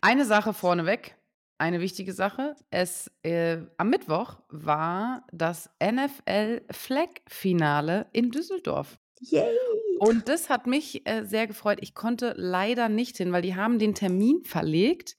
[0.00, 1.15] Eine Sache vorneweg,
[1.58, 2.54] eine wichtige Sache.
[2.70, 8.98] Es, äh, am Mittwoch war das NFL-Flag-Finale in Düsseldorf.
[9.20, 9.56] Yay!
[9.98, 11.78] Und das hat mich äh, sehr gefreut.
[11.80, 15.16] Ich konnte leider nicht hin, weil die haben den Termin verlegt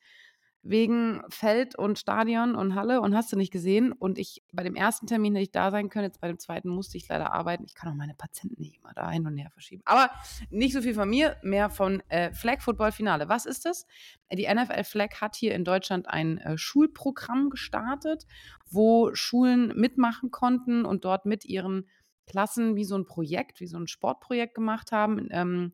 [0.70, 3.92] wegen Feld und Stadion und Halle und hast du nicht gesehen.
[3.92, 6.70] Und ich bei dem ersten Termin hätte ich da sein können, jetzt bei dem zweiten
[6.70, 7.64] musste ich leider arbeiten.
[7.66, 9.82] Ich kann auch meine Patienten nicht immer da hin und her verschieben.
[9.86, 10.10] Aber
[10.50, 13.30] nicht so viel von mir, mehr von äh, Flag Football Finale.
[13.30, 13.86] Was ist das?
[14.32, 18.26] Die NFL Flag hat hier in Deutschland ein äh, Schulprogramm gestartet,
[18.70, 21.88] wo Schulen mitmachen konnten und dort mit ihren
[22.26, 25.30] Klassen wie so ein Projekt, wie so ein Sportprojekt gemacht haben.
[25.32, 25.72] Ähm,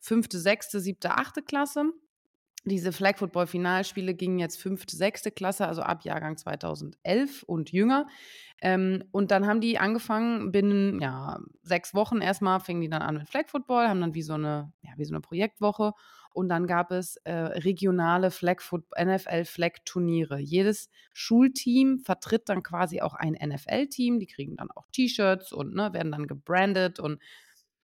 [0.00, 1.92] fünfte, sechste, siebte, achte Klasse.
[2.68, 8.08] Diese Flag Football Finalspiele gingen jetzt fünfte, sechste Klasse, also ab Jahrgang 2011 und jünger.
[8.60, 13.18] Ähm, und dann haben die angefangen, binnen ja, sechs Wochen erstmal fingen die dann an
[13.18, 15.92] mit Flag Football, haben dann wie so eine, ja, wie so eine Projektwoche.
[16.32, 18.60] Und dann gab es äh, regionale Flag
[19.00, 20.38] NFL Flag Turniere.
[20.38, 24.18] Jedes Schulteam vertritt dann quasi auch ein NFL-Team.
[24.18, 27.22] Die kriegen dann auch T-Shirts und ne, werden dann gebrandet und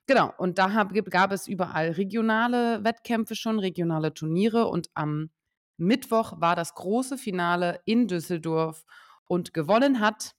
[0.10, 5.30] Genau, und da hab, gab es überall regionale Wettkämpfe schon, regionale Turniere und am
[5.78, 8.86] Mittwoch war das große Finale in Düsseldorf
[9.28, 10.34] und gewonnen hat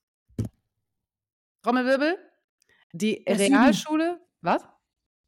[1.63, 2.19] Trommelwirbel,
[2.93, 3.55] die Der Süden.
[3.55, 4.67] Realschule, was?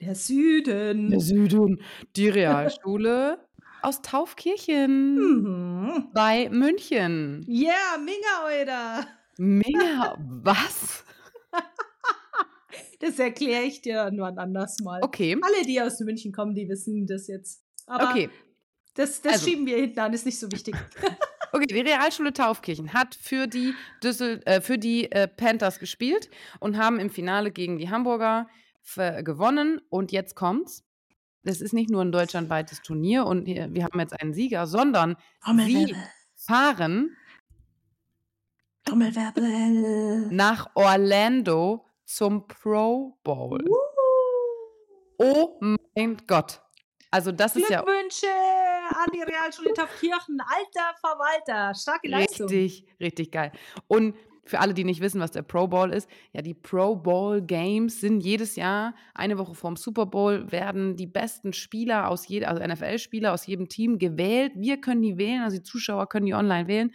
[0.00, 1.10] Der Süden.
[1.10, 1.80] Der Süden,
[2.16, 3.46] die Realschule
[3.82, 6.10] aus Taufkirchen Mhm.
[6.14, 7.44] bei München.
[7.46, 9.06] Yeah, Minga, oder?
[9.38, 11.04] Mega, was?
[13.02, 15.00] Das erkläre ich dir nur ein anderes Mal.
[15.02, 17.60] Okay, Alle, die aus München kommen, die wissen das jetzt.
[17.86, 18.30] Aber okay.
[18.94, 19.48] das, das Also.
[19.48, 20.74] schieben wir hinten an, ist nicht so wichtig.
[21.54, 26.30] Okay, die Realschule Taufkirchen hat für die, Düssel, äh, für die äh, Panthers gespielt
[26.60, 28.48] und haben im Finale gegen die Hamburger
[28.80, 29.78] ver- gewonnen.
[29.90, 30.82] Und jetzt kommt's.
[31.42, 35.16] Das ist nicht nur ein deutschlandweites Turnier und wir wir haben jetzt einen Sieger, sondern
[35.66, 35.94] sie
[36.36, 37.14] fahren
[40.30, 41.84] nach Orlando
[42.14, 43.64] zum Pro Bowl.
[45.18, 45.58] Oh
[45.94, 46.60] mein Gott.
[47.10, 50.40] Also das ist ja Glückwünsche an die Realschule Taufkirchen.
[50.40, 51.74] Alter Verwalter.
[51.74, 52.48] Starke Leistung.
[52.48, 53.52] Richtig, richtig geil.
[53.86, 57.40] Und für alle, die nicht wissen, was der Pro Bowl ist, ja, die Pro Bowl
[57.40, 62.48] Games sind jedes Jahr, eine Woche vorm Super Bowl, werden die besten Spieler aus jedem,
[62.48, 64.52] also NFL-Spieler aus jedem Team gewählt.
[64.56, 66.92] Wir können die wählen, also die Zuschauer können die online wählen.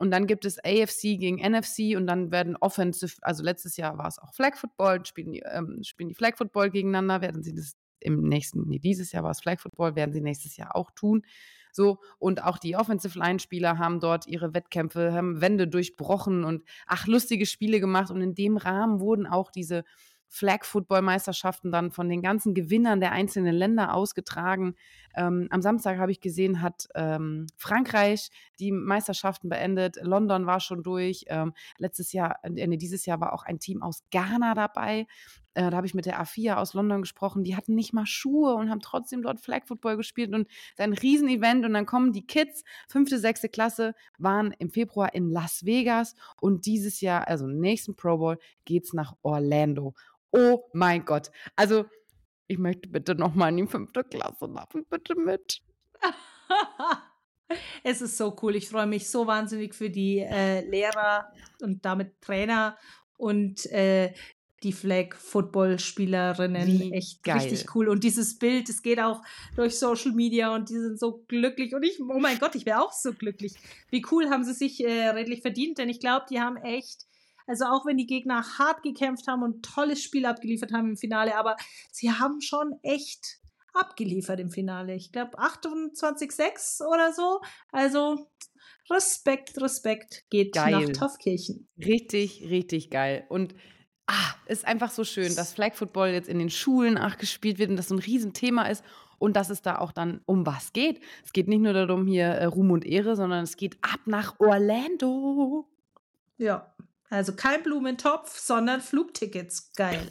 [0.00, 4.08] Und dann gibt es AFC gegen NFC und dann werden Offensive, also letztes Jahr war
[4.08, 7.74] es auch Flag Football, spielen die, ähm, spielen die Flag Football gegeneinander, werden sie das
[8.00, 11.22] im nächsten, nee, dieses Jahr war es Flag Football, werden sie nächstes Jahr auch tun.
[11.70, 17.06] So, und auch die Offensive Line-Spieler haben dort ihre Wettkämpfe, haben Wände durchbrochen und ach,
[17.06, 18.10] lustige Spiele gemacht.
[18.10, 19.84] Und in dem Rahmen wurden auch diese
[20.28, 24.76] Flag-Football-Meisterschaften dann von den ganzen Gewinnern der einzelnen Länder ausgetragen.
[25.14, 29.96] Ähm, am Samstag habe ich gesehen, hat ähm, Frankreich die Meisterschaften beendet.
[30.02, 31.24] London war schon durch.
[31.28, 35.06] Ähm, letztes Jahr, äh, dieses Jahr war auch ein Team aus Ghana dabei.
[35.54, 37.42] Äh, da habe ich mit der A4 aus London gesprochen.
[37.44, 40.48] Die hatten nicht mal Schuhe und haben trotzdem dort Flag Football gespielt und
[40.78, 41.64] ein Riesenevent.
[41.64, 46.66] Und dann kommen die Kids, fünfte, sechste Klasse, waren im Februar in Las Vegas und
[46.66, 49.94] dieses Jahr, also nächsten Pro Bowl, geht es nach Orlando.
[50.32, 51.30] Oh mein Gott.
[51.56, 51.86] Also,
[52.50, 55.62] ich möchte bitte nochmal in die fünfte Klasse machen, bitte mit.
[57.84, 58.56] es ist so cool.
[58.56, 61.32] Ich freue mich so wahnsinnig für die äh, Lehrer
[61.62, 62.76] und damit Trainer
[63.16, 64.12] und äh,
[64.64, 66.92] die Flag-Football-Spielerinnen.
[66.92, 67.38] Echt geil.
[67.38, 67.88] richtig cool.
[67.88, 69.22] Und dieses Bild, es geht auch
[69.54, 71.72] durch Social Media und die sind so glücklich.
[71.72, 73.54] Und ich, oh mein Gott, ich wäre auch so glücklich.
[73.90, 77.06] Wie cool haben sie sich äh, redlich verdient, denn ich glaube, die haben echt
[77.50, 81.36] also auch wenn die Gegner hart gekämpft haben und tolles Spiel abgeliefert haben im Finale,
[81.36, 81.56] aber
[81.90, 83.40] sie haben schon echt
[83.74, 84.94] abgeliefert im Finale.
[84.94, 87.40] Ich glaube 28-6 oder so.
[87.72, 88.28] Also
[88.88, 90.70] Respekt, Respekt geht geil.
[90.70, 91.68] nach Taufkirchen.
[91.76, 93.24] Richtig, richtig geil.
[93.28, 93.56] Und
[94.06, 97.76] ah, ist einfach so schön, dass Flag Football jetzt in den Schulen nachgespielt wird und
[97.76, 98.84] das so ein Riesenthema ist
[99.18, 101.00] und dass es da auch dann um was geht.
[101.24, 104.38] Es geht nicht nur darum, hier äh, Ruhm und Ehre, sondern es geht ab nach
[104.38, 105.66] Orlando.
[106.38, 106.72] Ja,
[107.10, 109.72] also kein Blumentopf, sondern Flugtickets.
[109.74, 110.10] Geil.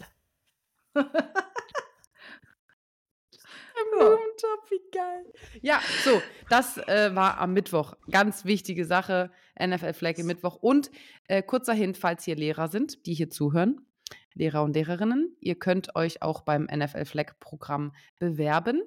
[3.91, 5.26] Blumentopf, wie geil.
[5.62, 7.95] Ja, so, das äh, war am Mittwoch.
[8.12, 10.56] Ganz wichtige Sache, NFL Flag im Mittwoch.
[10.56, 10.91] Und
[11.28, 13.86] äh, kurzer Hin, falls hier Lehrer sind, die hier zuhören,
[14.34, 18.82] Lehrer und Lehrerinnen, ihr könnt euch auch beim NFL Flag Programm bewerben.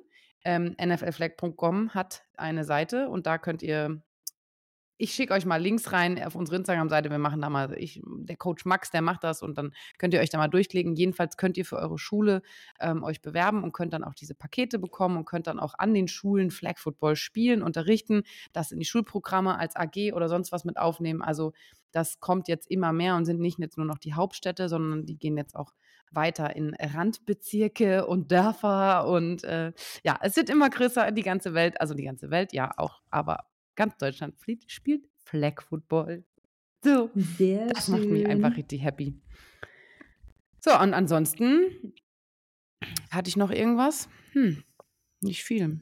[0.44, 4.02] Ähm, NFLflag.com hat eine Seite und da könnt ihr
[5.02, 7.10] ich schicke euch mal Links rein auf unsere Instagram-Seite.
[7.10, 10.20] Wir machen da mal, ich, der Coach Max, der macht das und dann könnt ihr
[10.20, 10.94] euch da mal durchklicken.
[10.94, 12.40] Jedenfalls könnt ihr für eure Schule
[12.78, 15.92] ähm, euch bewerben und könnt dann auch diese Pakete bekommen und könnt dann auch an
[15.92, 18.22] den Schulen Flag Football spielen, unterrichten,
[18.52, 21.20] das in die Schulprogramme als AG oder sonst was mit aufnehmen.
[21.20, 21.52] Also
[21.90, 25.18] das kommt jetzt immer mehr und sind nicht jetzt nur noch die Hauptstädte, sondern die
[25.18, 25.72] gehen jetzt auch
[26.12, 29.72] weiter in Randbezirke und Dörfer und äh,
[30.04, 33.46] ja, es wird immer größer, die ganze Welt, also die ganze Welt, ja auch, aber
[33.74, 34.34] ganz Deutschland
[34.66, 36.24] spielt Flag Football.
[36.84, 37.94] So, Sehr das schön.
[37.94, 39.14] macht mich einfach richtig happy.
[40.58, 41.94] So, und ansonsten
[43.10, 44.08] hatte ich noch irgendwas?
[44.32, 44.62] Hm,
[45.20, 45.80] nicht viel.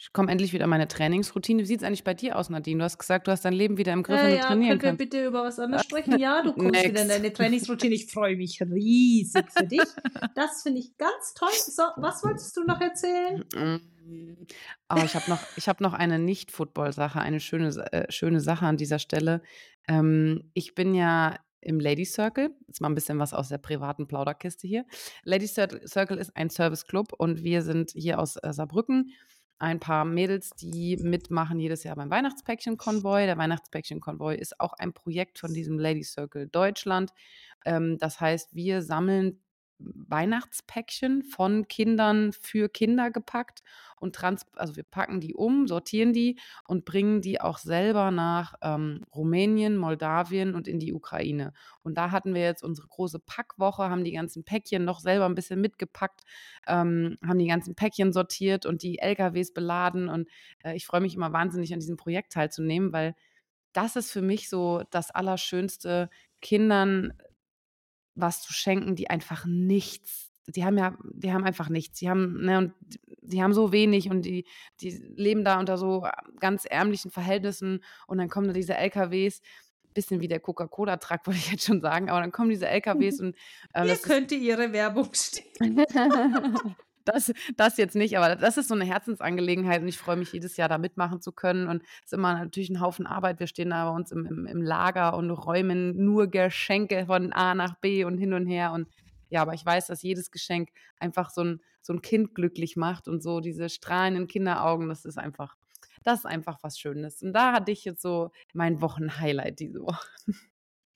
[0.00, 1.62] Ich komme endlich wieder in meine Trainingsroutine.
[1.62, 2.78] Wie sieht es eigentlich bei dir aus, Nadine?
[2.78, 4.78] Du hast gesagt, du hast dein Leben wieder im Griff äh, und du ja, trainieren
[4.78, 6.16] können wir bitte über was anderes sprechen?
[6.20, 7.96] Ja, du kommst wieder in deine Trainingsroutine.
[7.96, 9.82] Ich freue mich riesig für dich.
[10.36, 11.48] Das finde ich ganz toll.
[11.52, 13.44] So, was wolltest du noch erzählen?
[14.88, 18.98] Oh, ich habe noch, hab noch eine Nicht-Football-Sache, eine schöne, äh, schöne Sache an dieser
[18.98, 19.42] Stelle.
[19.86, 22.50] Ähm, ich bin ja im Lady Circle.
[22.66, 24.84] Jetzt mal ein bisschen was aus der privaten Plauderkiste hier.
[25.24, 29.12] Lady Circle ist ein Service-Club und wir sind hier aus äh, Saarbrücken
[29.58, 33.26] ein paar Mädels, die mitmachen jedes Jahr beim Weihnachtspäckchen-Konvoi.
[33.26, 37.10] Der Weihnachtspäckchen-Konvoi ist auch ein Projekt von diesem Lady Circle Deutschland.
[37.64, 39.42] Ähm, das heißt, wir sammeln
[39.78, 43.62] Weihnachtspäckchen von Kindern für Kinder gepackt
[44.00, 48.54] und trans also wir packen die um, sortieren die und bringen die auch selber nach
[48.62, 51.52] ähm, Rumänien, Moldawien und in die Ukraine.
[51.82, 55.34] Und da hatten wir jetzt unsere große Packwoche, haben die ganzen Päckchen noch selber ein
[55.34, 56.22] bisschen mitgepackt,
[56.66, 60.08] ähm, haben die ganzen Päckchen sortiert und die LKWs beladen.
[60.08, 60.28] Und
[60.64, 63.14] äh, ich freue mich immer wahnsinnig an diesem Projekt teilzunehmen, weil
[63.72, 67.12] das ist für mich so das Allerschönste, Kindern
[68.18, 71.98] was zu schenken, die einfach nichts, die haben ja, die haben einfach nichts.
[71.98, 72.72] Die haben, ne, und
[73.22, 74.46] die haben so wenig und die,
[74.80, 76.06] die leben da unter so
[76.40, 79.42] ganz ärmlichen Verhältnissen und dann kommen da diese LKWs,
[79.94, 83.36] bisschen wie der Coca-Cola-Truck, wollte ich jetzt schon sagen, aber dann kommen diese LKWs und
[83.74, 85.84] äh, Hier könnte ihre Werbung stehen.
[87.04, 90.56] das, das jetzt nicht, aber das ist so eine Herzensangelegenheit und ich freue mich jedes
[90.56, 93.40] Jahr da mitmachen zu können und es ist immer natürlich ein Haufen Arbeit.
[93.40, 97.54] Wir stehen da bei uns im, im, im Lager und räumen nur Geschenke von A
[97.54, 98.88] nach B und hin und her und
[99.28, 103.08] ja, aber ich weiß, dass jedes Geschenk einfach so ein, so ein Kind glücklich macht
[103.08, 105.56] und so diese strahlenden Kinderaugen, das ist einfach,
[106.02, 107.22] das ist einfach was Schönes.
[107.22, 110.08] Und da hatte ich jetzt so mein Wochenhighlight diese Woche.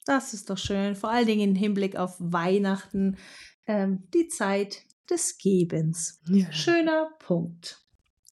[0.04, 3.18] Das ist doch schön, vor allen Dingen im Hinblick auf Weihnachten,
[3.68, 6.20] ähm, die Zeit des Gebens.
[6.26, 6.50] Ja.
[6.52, 7.86] Schöner Punkt.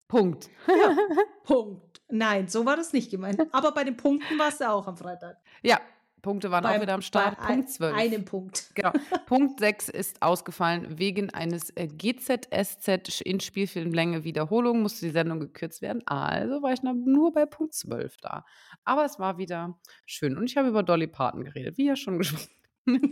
[0.08, 0.50] Punkt.
[0.66, 0.96] Ja,
[1.44, 2.02] Punkt.
[2.08, 3.40] Nein, so war das nicht gemeint.
[3.52, 5.36] Aber bei den Punkten war es ja auch am Freitag.
[5.62, 5.80] Ja,
[6.22, 7.38] Punkte waren auch Beim- wieder am Start.
[7.38, 7.96] bei Punkt ein- 12.
[7.96, 8.70] Einem Punkt.
[8.74, 8.92] Genau.
[9.26, 15.82] Punkt 6 ist ausgefallen wegen eines äh, GZSZ in Spielfilmlänge Wiederholung, musste die Sendung gekürzt
[15.82, 16.02] werden.
[16.06, 18.44] Also war ich nur bei Punkt 12 da.
[18.84, 20.36] Aber es war wieder schön.
[20.36, 22.48] Und ich habe über Dolly Parton geredet, wie ja schon gesprochen.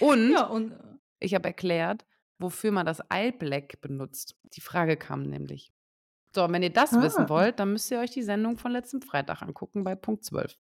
[0.00, 0.72] Und Ja, und
[1.18, 2.06] ich habe erklärt,
[2.38, 4.36] wofür man das Eye Black benutzt.
[4.54, 5.72] Die Frage kam nämlich.
[6.34, 7.02] So, und wenn ihr das Ah.
[7.02, 10.56] wissen wollt, dann müsst ihr euch die Sendung von letztem Freitag angucken bei Punkt 12.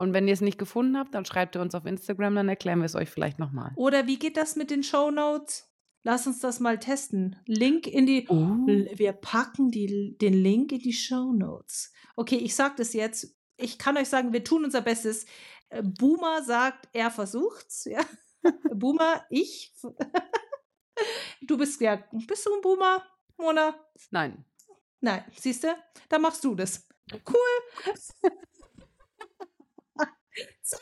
[0.00, 2.78] Und wenn ihr es nicht gefunden habt, dann schreibt ihr uns auf Instagram, dann erklären
[2.78, 3.72] wir es euch vielleicht nochmal.
[3.76, 5.70] oder wie geht das mit den Show Notes?
[6.02, 7.36] Lass uns das mal testen.
[7.44, 8.26] Link in die.
[8.30, 8.34] Oh.
[8.94, 11.92] Wir packen die, den Link in die Show Notes.
[12.16, 13.36] Okay, ich sage das jetzt.
[13.58, 15.26] Ich kann euch sagen, wir tun unser Bestes.
[15.68, 17.84] Äh, Boomer sagt, er versucht's.
[17.84, 18.00] Ja.
[18.74, 19.74] Boomer, ich.
[21.42, 21.96] Du bist ja.
[22.26, 23.02] Bist du ein Boomer,
[23.38, 23.74] Mona?
[24.10, 24.44] Nein.
[25.00, 25.68] Nein, siehst du?
[26.10, 26.86] Dann machst du das.
[27.26, 27.92] Cool.
[30.62, 30.80] Zack.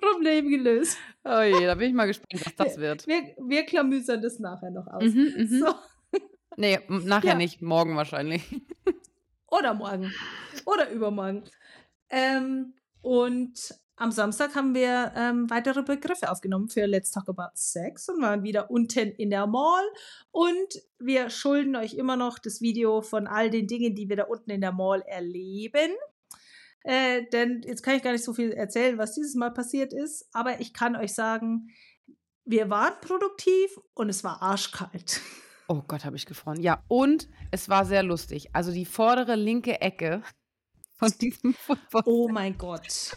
[0.00, 0.96] Problem gelöst.
[1.24, 3.06] Oh je, da bin ich mal gespannt, was das wird.
[3.06, 5.04] Wir, wir klamüsern das nachher noch aus.
[5.04, 5.58] Mhm, mhm.
[5.60, 5.74] So.
[6.56, 7.34] Nee, nachher Ja.
[7.36, 8.42] nicht, morgen wahrscheinlich.
[9.48, 10.12] Oder morgen.
[10.66, 11.44] Oder übermorgen.
[12.10, 18.08] Ähm, und am Samstag haben wir ähm, weitere Begriffe aufgenommen für Let's Talk About Sex
[18.08, 19.84] und waren wieder unten in der Mall.
[20.32, 24.24] Und wir schulden euch immer noch das Video von all den Dingen, die wir da
[24.24, 25.92] unten in der Mall erleben.
[26.84, 30.28] Äh, denn jetzt kann ich gar nicht so viel erzählen, was dieses Mal passiert ist.
[30.32, 31.68] Aber ich kann euch sagen,
[32.44, 35.20] wir waren produktiv und es war arschkalt.
[35.68, 36.60] Oh Gott, habe ich gefroren.
[36.60, 38.50] Ja, und es war sehr lustig.
[38.52, 40.22] Also die vordere linke Ecke
[40.98, 42.02] von diesem Football.
[42.04, 43.16] Oh mein Gott.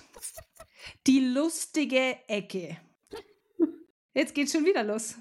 [1.06, 2.78] Die lustige Ecke.
[4.14, 5.16] Jetzt geht's schon wieder los.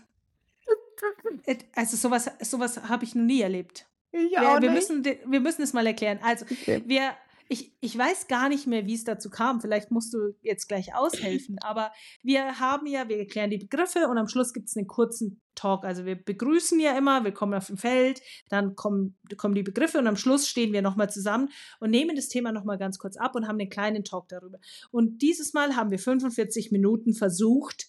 [1.47, 3.87] Et- Also sowas, sowas habe ich noch nie erlebt.
[4.13, 6.21] Ich Wir, wir, müssen, wir müssen es mal erklären.
[6.23, 6.83] Also Okay.
[6.87, 7.17] wir,
[7.49, 9.61] ich, ich weiß gar nicht mehr, wie es dazu kam.
[9.61, 11.59] Vielleicht musst du jetzt gleich aushelfen.
[11.63, 11.93] Aber
[12.23, 15.85] wir haben ja, wir erklären die Begriffe und am Schluss gibt es einen kurzen Talk.
[15.85, 20.07] Also wir begrüßen ja immer, willkommen auf dem Feld, dann kommen, kommen die Begriffe und
[20.07, 23.47] am Schluss stehen wir nochmal zusammen und nehmen das Thema nochmal ganz kurz ab und
[23.47, 24.59] haben einen kleinen Talk darüber.
[24.91, 27.89] Und dieses Mal haben wir 45 Minuten versucht,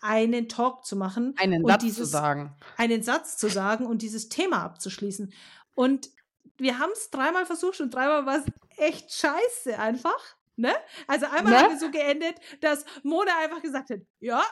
[0.00, 1.34] einen Talk zu machen.
[1.38, 2.54] Einen Satz zu dieses, sagen.
[2.76, 5.32] einen Satz zu sagen und dieses Thema abzuschließen.
[5.74, 6.10] Und
[6.56, 8.44] wir haben es dreimal versucht und dreimal war es
[8.78, 10.36] echt scheiße einfach.
[10.56, 10.72] Ne?
[11.06, 11.58] Also einmal Ne?
[11.60, 14.42] haben wir so geendet, dass Mona einfach gesagt hat, ja.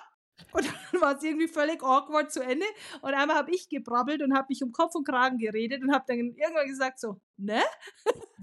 [0.52, 2.66] Und dann war es irgendwie völlig awkward zu Ende.
[3.00, 6.04] Und einmal habe ich gebrabbelt und habe mich um Kopf und Kragen geredet und habe
[6.06, 7.62] dann irgendwann gesagt so, ne?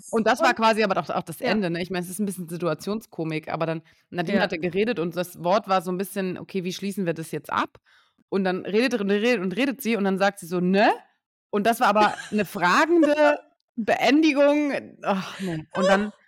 [0.09, 1.49] Und das war quasi aber auch, auch das Ja.
[1.51, 1.69] Ende.
[1.69, 1.81] Ne?
[1.81, 4.43] Ich meine, es ist ein bisschen Situationskomik, aber dann Nadine Ja.
[4.43, 7.51] hatte geredet und das Wort war so ein bisschen, okay, wie schließen wir das jetzt
[7.51, 7.77] ab?
[8.29, 10.91] Und dann redet und redet und redet sie und dann sagt sie so, ne?
[11.51, 13.39] Und das war aber eine fragende
[13.75, 14.97] Beendigung.
[15.03, 15.65] Ach, nee.
[15.73, 16.11] Und dann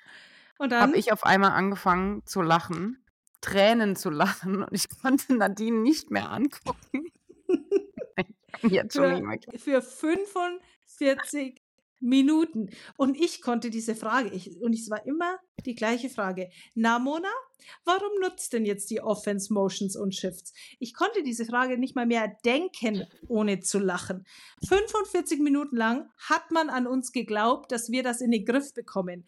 [0.58, 3.04] Und dann habe ich auf einmal angefangen zu lachen,
[3.42, 7.12] Tränen zu lachen und ich konnte Nadine nicht mehr angucken.
[8.64, 11.62] jetzt schon nicht mehr für, für 45
[12.00, 12.70] Minuten.
[12.98, 16.50] Und ich konnte diese Frage, ich, und es war immer die gleiche Frage.
[16.76, 17.30] Na, Mona,
[17.84, 20.54] warum nutzt denn jetzt die Offense Motions und Shifts?
[20.80, 24.26] Ich konnte diese Frage nicht mal mehr denken, ohne zu lachen.
[24.68, 29.26] 45 Minuten lang hat man an uns geglaubt, dass wir das in den Griff bekommen.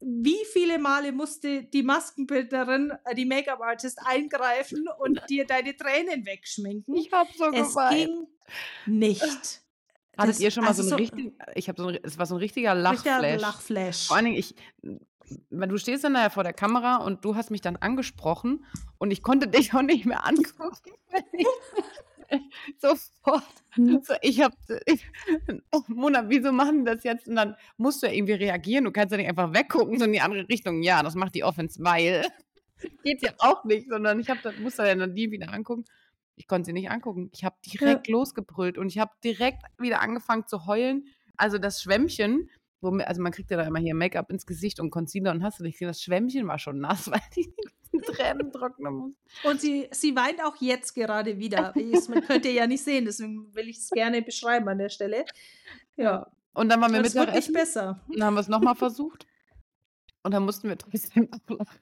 [0.00, 6.94] Wie viele Male musste die Maskenbildnerin, äh, die Make-up-Artist eingreifen und dir deine Tränen wegschminken?
[6.94, 7.96] Ich habe so Es geweint.
[7.96, 8.26] ging
[8.86, 9.62] nicht.
[10.16, 12.26] Hattet Das- ihr schon mal also so ein richtig, ich habe so ein, es war
[12.26, 13.40] so ein richtiger richtiger Lachflash.
[13.40, 14.06] Lachflash.
[14.06, 14.54] Vor allen Dingen, ich,
[15.50, 18.64] weil du stehst dann da ja vor der Kamera und du hast mich dann angesprochen
[18.98, 20.92] und ich konnte dich auch nicht mehr angucken.
[22.78, 23.44] Sofort.
[23.76, 24.56] So, ich habe,
[25.72, 27.28] oh, Mona, wieso machen die das jetzt?
[27.28, 28.84] Und dann musst du ja irgendwie reagieren.
[28.84, 30.82] Du kannst ja nicht einfach weggucken, so in die andere Richtung.
[30.82, 32.26] Ja, das macht die Offense, weil
[33.04, 35.84] geht ja auch nicht, sondern ich habe, musste ja dann die wieder angucken.
[36.36, 37.30] Ich konnte sie nicht angucken.
[37.32, 41.06] Ich habe direkt losgebrüllt und ich habe direkt wieder angefangen zu heulen.
[41.36, 44.90] Also das Schwämmchen, wo, also man kriegt ja da immer hier Make-up ins Gesicht und
[44.90, 47.52] Concealer und hast du nicht gesehen, das Schwämmchen war schon nass, weil die
[48.04, 49.12] Tränen trocknen muss.
[49.44, 51.72] Und sie, sie weint auch jetzt gerade wieder.
[52.08, 55.24] Man könnte ja nicht sehen, deswegen will ich es gerne beschreiben an der Stelle.
[55.96, 58.02] Ja, Und dann waren wir es wird nicht besser.
[58.08, 59.26] und dann haben wir es nochmal versucht.
[60.22, 61.80] Und dann mussten wir trotzdem ablachen.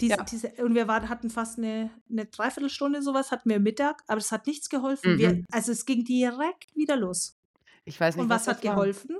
[0.00, 0.24] Diese, Ja.
[0.24, 4.32] diese, und wir waren, hatten fast eine, eine Dreiviertelstunde sowas, hatten wir Mittag, aber es
[4.32, 5.18] hat nichts geholfen.
[5.18, 5.46] Wir, Mhm.
[5.50, 7.38] also es ging direkt wieder los.
[7.84, 8.74] Ich weiß nicht, Und was, das hat war.
[8.74, 9.16] geholfen?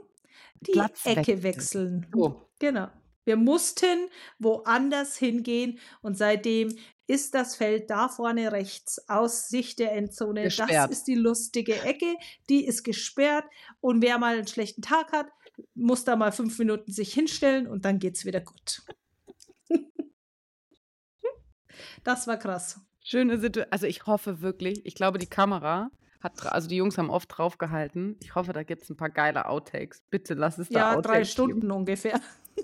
[0.61, 2.07] Die Platz Ecke wechseln.
[2.15, 2.49] So.
[2.59, 2.89] Genau.
[3.25, 4.09] Wir mussten
[4.41, 10.45] woanders hingehen und seitdem ist das Feld da vorne rechts aus Sicht der Endzone.
[10.45, 10.71] Gesperrt.
[10.71, 12.17] Das ist die lustige Ecke,
[12.49, 13.45] die ist gesperrt
[13.81, 15.27] und wer mal einen schlechten Tag hat,
[15.75, 18.83] muss da mal fünf Minuten sich hinstellen und dann geht's wieder gut.
[22.05, 22.81] Das war krass.
[23.05, 23.73] Schöne Situation.
[23.73, 28.17] Also ich hoffe wirklich, ich glaube, die Kamera hat, also die Jungs haben oft draufgehalten.
[28.23, 30.03] Ich hoffe, da gibt es ein paar geile Outtakes.
[30.11, 31.73] Bitte lass es da Ja, Outtakes drei Stunden geben.
[31.73, 32.21] ungefähr.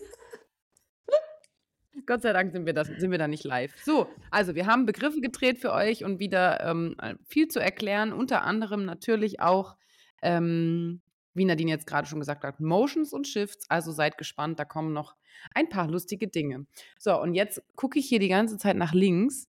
[2.07, 3.75] Gott sei Dank sind wir, das, sind wir da nicht live.
[3.85, 6.97] So, also wir haben Begriffe gedreht für euch und wieder ähm,
[7.27, 8.13] viel zu erklären.
[8.13, 9.77] Unter anderem natürlich auch,
[10.23, 11.03] ähm,
[11.39, 13.64] wie Nadine jetzt gerade schon gesagt hat, Motions und Shifts.
[13.70, 15.16] Also seid gespannt, da kommen noch
[15.55, 16.66] ein paar lustige Dinge.
[16.99, 19.49] So, und jetzt gucke ich hier die ganze Zeit nach links,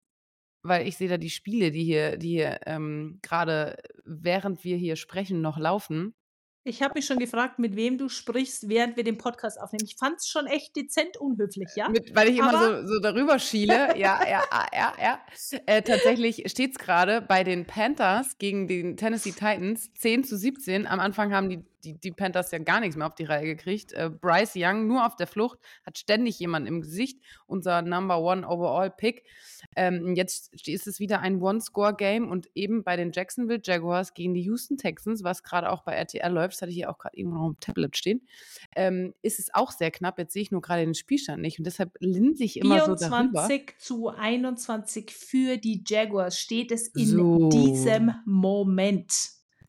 [0.61, 4.95] weil ich sehe da die Spiele, die hier, die hier ähm, gerade während wir hier
[4.95, 6.13] sprechen noch laufen.
[6.65, 9.85] Ich habe mich schon gefragt, mit wem du sprichst, während wir den Podcast aufnehmen.
[9.87, 11.89] Ich fand es schon echt dezent unhöflich, ja?
[11.89, 13.97] Mit, weil ich immer Aber- so, so darüber schiele.
[13.97, 15.19] Ja, ja, ah, ja, ja.
[15.65, 20.85] Äh, tatsächlich steht es gerade bei den Panthers gegen den Tennessee Titans 10 zu 17.
[20.85, 23.93] Am Anfang haben die, die, die Panthers ja gar nichts mehr auf die Reihe gekriegt.
[23.93, 27.19] Äh, Bryce Young nur auf der Flucht, hat ständig jemanden im Gesicht.
[27.47, 29.23] Unser Number One Overall Pick.
[29.75, 34.41] Ähm, jetzt ist es wieder ein One-Score-Game und eben bei den Jacksonville Jaguars gegen die
[34.41, 37.37] Houston Texans, was gerade auch bei RTL läuft, das hatte ich hier auch gerade irgendwo
[37.37, 38.21] noch im Tablet stehen,
[38.75, 40.17] ähm, ist es auch sehr knapp.
[40.17, 43.47] Jetzt sehe ich nur gerade den Spielstand nicht und deshalb linse ich immer so darüber.
[43.47, 47.49] 24 zu 21 für die Jaguars steht es in So.
[47.49, 49.13] diesem Moment.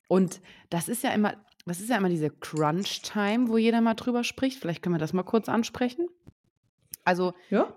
[0.08, 0.40] Und
[0.70, 1.36] das ist ja immer,
[1.66, 4.58] das ist ja immer diese Crunch-Time, wo jeder mal drüber spricht.
[4.58, 6.08] Vielleicht können wir das mal kurz ansprechen.
[7.04, 7.76] Also Ja.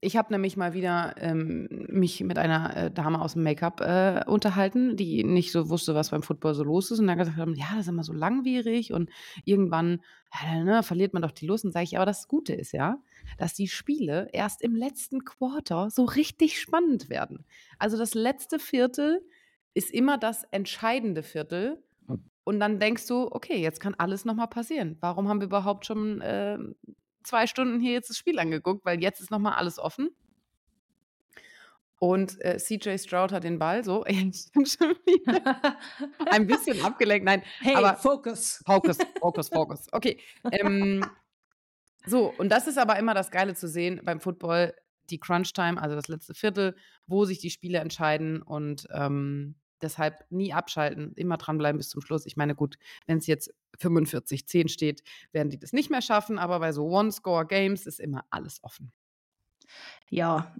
[0.00, 4.22] Ich habe nämlich mal wieder ähm, mich mit einer äh, Dame aus dem Make-up äh,
[4.26, 7.54] unterhalten, die nicht so wusste, was beim Football so los ist und dann gesagt haben,
[7.54, 9.08] ja, das ist immer so langwierig und
[9.46, 10.02] irgendwann
[10.42, 11.64] ja, ne, verliert man doch die Lust.
[11.64, 12.98] Und sage ich, aber das Gute ist ja,
[13.38, 17.46] dass die Spiele erst im letzten Quarter so richtig spannend werden.
[17.78, 19.22] Also das letzte Viertel
[19.74, 21.82] ist immer das entscheidende Viertel.
[22.44, 24.98] Und dann denkst du, okay, jetzt kann alles nochmal passieren.
[25.00, 26.76] Warum haben wir überhaupt schon ähm,
[27.22, 28.84] zwei Stunden hier jetzt das Spiel angeguckt?
[28.84, 30.10] Weil jetzt ist nochmal alles offen.
[31.98, 34.04] Und äh, CJ Stroud hat den Ball so.
[34.06, 35.78] Ich bin schon wieder
[36.30, 37.24] ein bisschen abgelenkt.
[37.24, 38.62] Nein, hey, aber Focus.
[38.66, 39.86] Focus, Focus, Focus.
[39.90, 40.20] Okay.
[40.52, 41.04] Ähm,
[42.04, 44.74] so, und das ist aber immer das Geile zu sehen beim Football,
[45.08, 46.76] die Crunch-Time, also das letzte Viertel,
[47.06, 52.26] wo sich die Spiele entscheiden und ähm, deshalb nie abschalten, immer dranbleiben bis zum Schluss.
[52.26, 55.02] Ich meine, gut, wenn es jetzt 45-10 steht,
[55.32, 58.92] werden die das nicht mehr schaffen, aber bei so One-Score-Games ist immer alles offen.
[60.10, 60.54] Ja.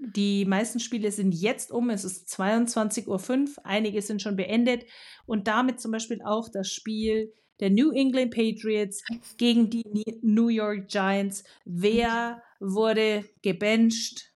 [0.00, 1.88] Die meisten Spiele sind jetzt um.
[1.88, 3.64] Es ist 22.05 Uhr.
[3.64, 4.84] Einige sind schon beendet.
[5.24, 9.04] Und damit zum Beispiel auch das Spiel der New England Patriots
[9.36, 11.44] gegen die New York Giants.
[11.64, 14.33] Wer wurde gebencht?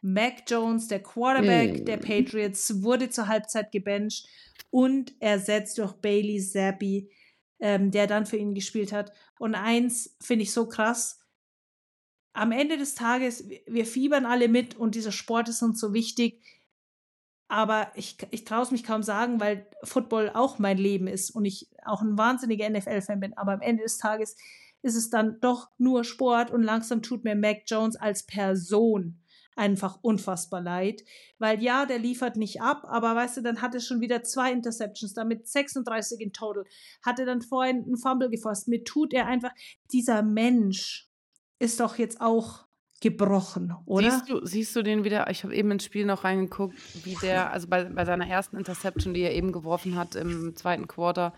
[0.00, 1.84] Mac Jones, der Quarterback Mm.
[1.84, 4.26] der Patriots, wurde zur Halbzeit gebencht
[4.70, 7.10] und ersetzt durch Bailey Zappi,
[7.60, 9.12] ähm, der dann für ihn gespielt hat.
[9.38, 11.20] Und eins finde ich so krass.
[12.32, 16.40] Am Ende des Tages, wir- fiebern alle mit und dieser Sport ist uns so wichtig.
[17.48, 21.44] Aber ich, ich traue es mich kaum sagen, weil Football auch mein Leben ist und
[21.46, 23.36] ich auch ein wahnsinniger NFL-Fan bin.
[23.36, 24.36] Aber am Ende des Tages
[24.82, 29.18] ist es dann doch nur Sport und langsam tut mir Mac Jones als Person
[29.58, 31.04] einfach unfassbar leid.
[31.38, 34.52] Weil ja, der liefert nicht ab, aber weißt du, dann hat er schon wieder zwei
[34.52, 36.64] Interceptions, damit 36 in total.
[37.04, 38.68] Hatte dann vorhin einen Fumble gefasst.
[38.68, 39.52] Mir tut er einfach,
[39.92, 41.08] dieser Mensch
[41.58, 42.68] ist doch jetzt auch
[43.00, 44.10] gebrochen, oder?
[44.10, 45.30] Siehst du, siehst du den wieder?
[45.30, 49.14] Ich habe eben ins Spiel noch reingeguckt, wie der, also bei, bei seiner ersten Interception,
[49.14, 51.32] die er eben geworfen hat im zweiten Quarter.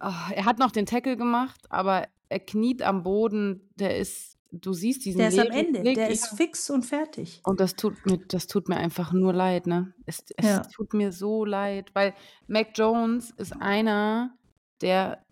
[0.00, 3.70] Ah, er hat noch den Tackle gemacht, aber er kniet am Boden.
[3.76, 6.12] Der ist, du siehst diesen Der ist am Ende, Blick, der ja.
[6.12, 7.40] ist fix und fertig.
[7.44, 9.94] Und das tut mir, das tut mir einfach nur leid, ne?
[10.06, 10.60] Es, es Ja.
[10.60, 12.14] tut mir so leid, weil
[12.46, 14.36] Mac Jones ist einer
[14.82, 15.24] der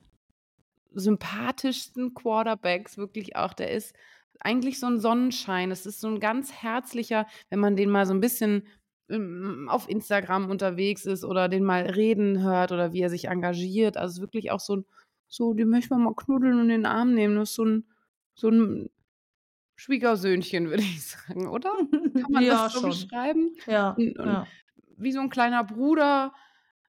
[0.93, 3.53] sympathischsten Quarterbacks, wirklich auch.
[3.53, 3.95] Der ist
[4.41, 5.71] eigentlich so ein Sonnenschein.
[5.71, 8.67] Es ist so ein ganz herzlicher, wenn man den mal so ein bisschen
[9.09, 13.97] ähm, auf Instagram unterwegs ist oder den mal reden hört oder wie er sich engagiert.
[13.97, 14.87] Also es ist wirklich auch so ein,
[15.29, 17.37] so, den möchte man mal knuddeln und in den Arm nehmen.
[17.37, 17.87] Das ist so ein,
[18.35, 18.89] so ein
[19.81, 21.73] Schwiegersöhnchen, würde ich sagen, oder?
[21.91, 22.91] Kann man ja, das so schon.
[22.91, 23.55] beschreiben?
[23.67, 24.47] Ja, Und, und ja.
[24.99, 26.35] wie so ein kleiner Bruder.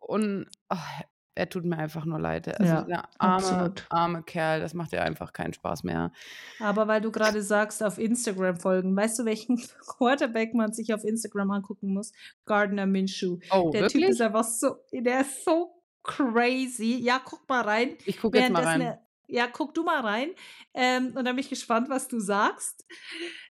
[0.02, 1.02] Und ach,
[1.34, 2.50] er tut mir einfach nur leid.
[2.60, 3.86] Also Ja, der arme, absolut.
[3.89, 6.12] arme Kerl, das macht ja einfach keinen Spaß mehr.
[6.60, 9.56] Aber weil du gerade sagst, auf Instagram folgen, weißt du, welchen
[9.88, 12.12] Quarterback man sich auf Instagram angucken muss?
[12.46, 13.39] Gardner Minshew.
[13.52, 14.04] Oh, Der wirklich?
[14.04, 16.98] Typ ist einfach so, der ist so crazy.
[17.02, 17.96] Ja, guck mal rein.
[18.06, 18.98] ich gucke jetzt mal rein.
[19.32, 20.32] Ja, guck du mal rein.
[20.74, 22.86] Ähm, und dann bin ich gespannt, was du sagst.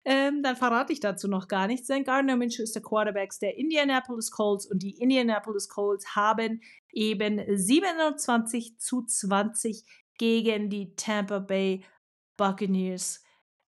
[0.06, 1.88] Ähm, dann verrate ich dazu noch gar nichts.
[1.88, 6.62] Denn Gardner Minshew ist der Quarterback der Indianapolis Colts und die Indianapolis Colts haben
[6.92, 9.84] eben 27 zu 20
[10.16, 11.84] gegen die Tampa Bay
[12.38, 13.22] Buccaneers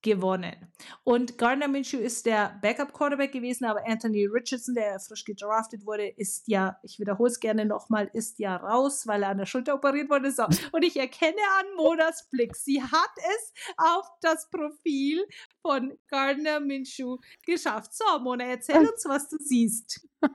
[0.08, 0.72] gewonnen.
[1.04, 6.48] Und Gardner Minshew ist der Backup-Quarterback gewesen, aber Anthony Richardson, der frisch gedraftet wurde, ist
[6.48, 10.10] ja, ich wiederhole es gerne nochmal, ist ja raus, weil er an der Schulter operiert
[10.10, 10.30] wurde.
[10.30, 10.44] So.
[10.72, 15.24] Und ich erkenne an Monas Blick, sie hat es auf das Profil
[15.62, 17.94] von Gardner Minshew geschafft.
[17.94, 20.06] So, Mona, erzähl uns, was du siehst.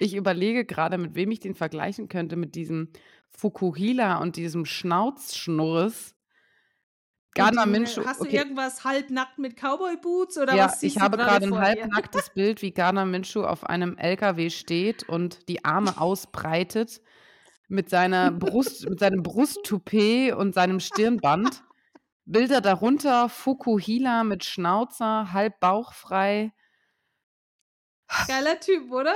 [0.00, 2.88] Ich überlege gerade, mit wem ich den vergleichen könnte, mit diesem
[3.30, 6.15] Fukuhila und diesem Schnauzschnurres.
[7.36, 8.04] Gardner Minshew.
[8.04, 8.36] Hast du okay.
[8.36, 13.04] irgendwas halbnackt mit Cowboy-Boots oder ja, was ich habe gerade ein halbnacktes Bild, wie Gardner
[13.04, 17.00] Minshew auf einem LKW steht und die Arme ausbreitet
[17.68, 21.62] mit seiner Brust, mit seinem Brusttoupet und seinem Stirnband.
[22.24, 26.52] Bilder darunter Fukuhila mit Schnauzer, halb bauchfrei.
[28.26, 29.14] Geiler Typ, oder?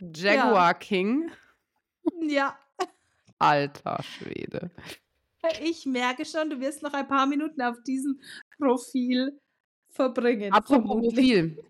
[0.00, 0.74] Jaguar ja.
[0.74, 1.30] King.
[2.20, 2.58] Ja.
[3.38, 4.70] Alter Schwede.
[5.62, 8.20] Ich merke schon, du wirst noch ein paar Minuten auf diesem
[8.58, 9.38] Profil
[9.90, 10.52] verbringen.
[10.52, 11.62] Apropos Profil.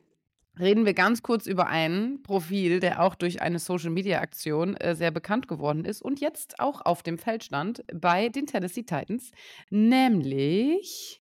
[0.58, 5.46] Reden wir ganz kurz über ein Profil, der auch durch eine Social-Media-Aktion äh, sehr bekannt
[5.46, 9.30] geworden ist und jetzt auch auf dem Feld stand bei den Tennessee Titans,
[9.70, 11.22] nämlich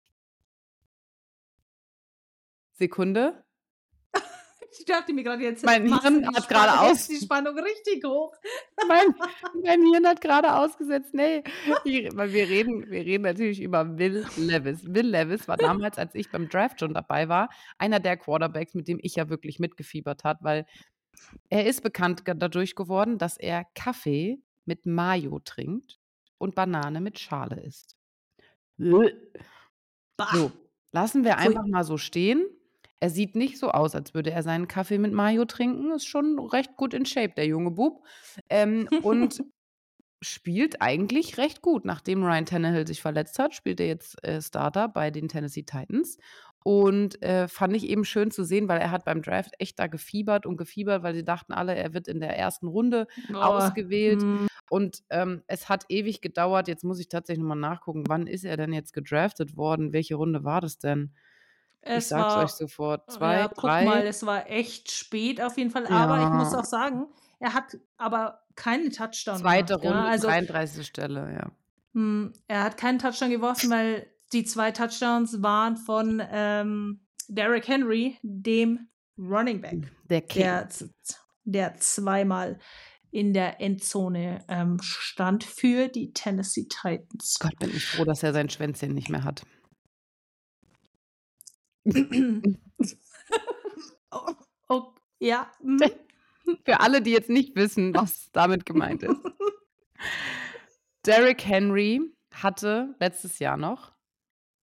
[2.74, 3.43] Sekunde.
[4.78, 8.34] Ich dachte mir gerade jetzt, mein Hirn hat gerade aus die Spannung richtig hoch.
[8.88, 9.06] Mein,
[9.64, 11.14] mein Hirn hat gerade ausgesetzt.
[11.14, 11.42] Nee,
[12.14, 14.84] weil wir reden, wir reden natürlich über Will Levis.
[14.84, 18.88] Will Levis war damals, als ich beim Draft schon dabei war, einer der Quarterbacks, mit
[18.88, 20.66] dem ich ja wirklich mitgefiebert hat, weil
[21.48, 26.00] er ist bekannt dadurch geworden, dass er Kaffee mit Mayo trinkt
[26.38, 27.96] und Banane mit Schale isst.
[30.32, 30.52] So,
[30.92, 32.44] lassen wir einfach mal so stehen.
[33.00, 35.92] Er sieht nicht so aus, als würde er seinen Kaffee mit Mayo trinken.
[35.92, 38.04] Ist schon recht gut in Shape, der junge Bub.
[38.48, 39.42] Ähm, und
[40.22, 41.84] spielt eigentlich recht gut.
[41.84, 46.18] Nachdem Ryan Tannehill sich verletzt hat, spielt er jetzt äh, Starter bei den Tennessee Titans.
[46.66, 49.86] Und äh, fand ich eben schön zu sehen, weil er hat beim Draft echt da
[49.86, 53.36] gefiebert und gefiebert, weil sie dachten alle, er wird in der ersten Runde oh.
[53.36, 54.22] ausgewählt.
[54.22, 54.46] Mm.
[54.70, 56.66] Und ähm, es hat ewig gedauert.
[56.68, 59.92] Jetzt muss ich tatsächlich nochmal nachgucken, wann ist er denn jetzt gedraftet worden?
[59.92, 61.12] Welche Runde war das denn?
[61.86, 63.10] Es ich sag's war, euch sofort.
[63.10, 65.86] Zwei, ja, guck mal, es war echt spät auf jeden Fall.
[65.86, 67.06] Aber ich muss auch sagen,
[67.38, 69.84] er hat aber keinen Touchdown Zweite gemacht.
[69.84, 70.10] Runde, ja?
[70.10, 70.86] also, 33.
[70.86, 71.50] Stelle, ja.
[71.92, 77.68] Mh, hm, er hat keinen Touchdown geworfen, weil die zwei Touchdowns waren von ähm, Derrick
[77.68, 79.92] Henry, dem Running Back.
[80.08, 80.42] Der King.
[80.42, 80.68] Der,
[81.44, 82.58] der zweimal
[83.10, 87.38] in der Endzone ähm, stand für die Tennessee Titans.
[87.38, 89.44] Gott, bin ich froh, dass er sein Schwänzchen nicht mehr hat.
[94.10, 94.34] Oh,
[94.68, 94.82] oh,
[95.18, 95.50] ja.
[95.62, 95.80] Mhm.
[96.64, 99.16] Für alle, die jetzt nicht wissen, was damit gemeint ist.
[101.06, 102.00] Derrick Henry
[102.34, 103.92] hatte letztes Jahr noch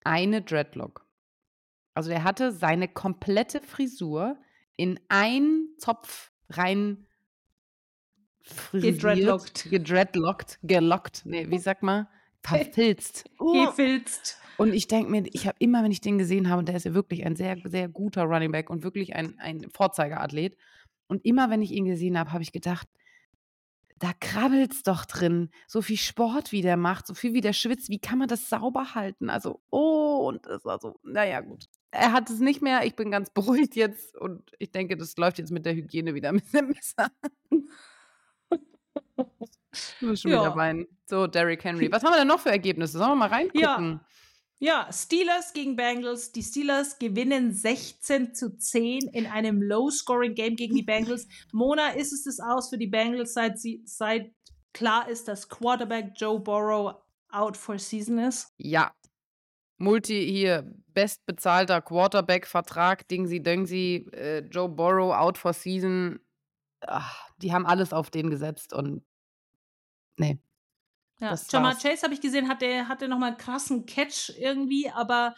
[0.03, 1.05] eine Dreadlock.
[1.93, 4.37] Also er hatte seine komplette Frisur
[4.75, 7.05] in einen Zopf rein
[8.41, 9.69] frisiert, gedreadlockt.
[9.69, 12.07] gedreadlockt, gelockt, nee, wie sagt man?
[12.43, 13.25] Verfilzt.
[13.37, 14.39] Gefilzt.
[14.59, 16.93] Und ich denke mir, ich habe immer, wenn ich den gesehen habe, der ist ja
[16.93, 20.57] wirklich ein sehr, sehr guter Running Back und wirklich ein, ein Vorzeigeathlet.
[21.07, 22.85] Und immer, wenn ich ihn gesehen habe, habe ich gedacht,
[23.99, 25.49] da krabbelt es doch drin.
[25.65, 27.87] So viel Sport, wie der macht, so viel wie der schwitzt.
[27.87, 29.29] Wie kann man das sauber halten?
[29.29, 31.63] Also, oh, und das war so, naja, gut.
[31.91, 32.85] Er hat es nicht mehr.
[32.85, 36.29] Ich bin ganz beruhigt jetzt und ich denke, das läuft jetzt mit der Hygiene wieder
[36.33, 37.09] ein bisschen besser.
[39.71, 40.41] Ich muss schon ja.
[40.41, 40.85] wieder weinen.
[41.05, 41.89] So, Derrick Henry.
[41.93, 42.97] Was haben wir denn noch für Ergebnisse?
[42.97, 43.61] Sollen wir mal reingucken?
[43.61, 44.01] Ja.
[44.61, 46.33] Ja, Steelers gegen Bengals.
[46.33, 51.27] Die Steelers gewinnen 16 zu 10 in einem Low-Scoring-Game gegen die Bengals.
[51.53, 54.33] Mona, ist es das aus für die Bengals, seit, sie, seit
[54.73, 56.95] klar ist, dass Quarterback Joe Burrow
[57.29, 58.53] out for season ist?
[58.57, 58.93] Ja.
[59.77, 66.19] Multi hier, bestbezahlter Quarterback-Vertrag, Ding sie, Ding sie, äh, Joe Burrow out for season.
[66.81, 69.05] Ach, die haben alles auf den gesetzt und
[70.17, 70.37] nee.
[71.19, 75.35] Ja, Jamar Chase habe ich gesehen, hatte, hatte nochmal einen krassen Catch irgendwie, aber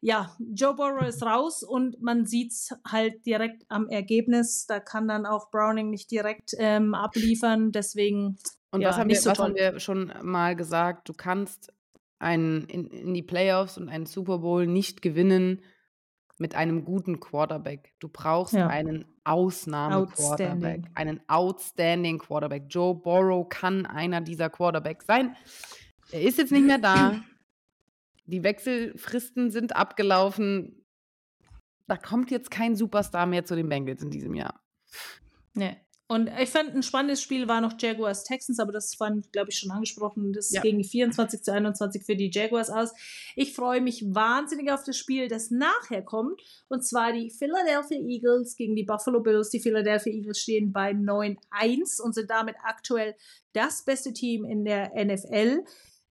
[0.00, 4.66] ja, Joe Burrow ist raus und man sieht es halt direkt am Ergebnis.
[4.66, 8.38] Da kann dann auch Browning nicht direkt ähm, abliefern, deswegen.
[8.70, 11.08] Und ja, was, haben wir, so was haben wir schon mal gesagt?
[11.08, 11.72] Du kannst
[12.18, 15.62] einen, in, in die Playoffs und einen Super Bowl nicht gewinnen
[16.38, 17.94] mit einem guten Quarterback.
[17.98, 18.66] Du brauchst ja.
[18.66, 22.64] einen Ausnahme-Quarterback, einen outstanding Quarterback.
[22.68, 25.36] Joe Burrow kann einer dieser Quarterbacks sein.
[26.10, 27.20] Er ist jetzt nicht mehr da.
[28.26, 30.84] Die Wechselfristen sind abgelaufen.
[31.86, 34.60] Da kommt jetzt kein Superstar mehr zu den Bengals in diesem Jahr.
[35.54, 35.76] Nee.
[36.08, 39.58] Und ich fand ein spannendes Spiel war noch Jaguars Texans, aber das war, glaube ich,
[39.58, 40.32] schon angesprochen.
[40.32, 40.60] Das Ja.
[40.60, 42.92] ging 24 zu 21 für die Jaguars aus.
[43.34, 46.40] Ich freue mich wahnsinnig auf das Spiel, das nachher kommt.
[46.68, 49.50] Und zwar die Philadelphia Eagles gegen die Buffalo Bills.
[49.50, 53.16] Die Philadelphia Eagles stehen bei 9-1 und sind damit aktuell
[53.52, 55.64] das beste Team in der NFL.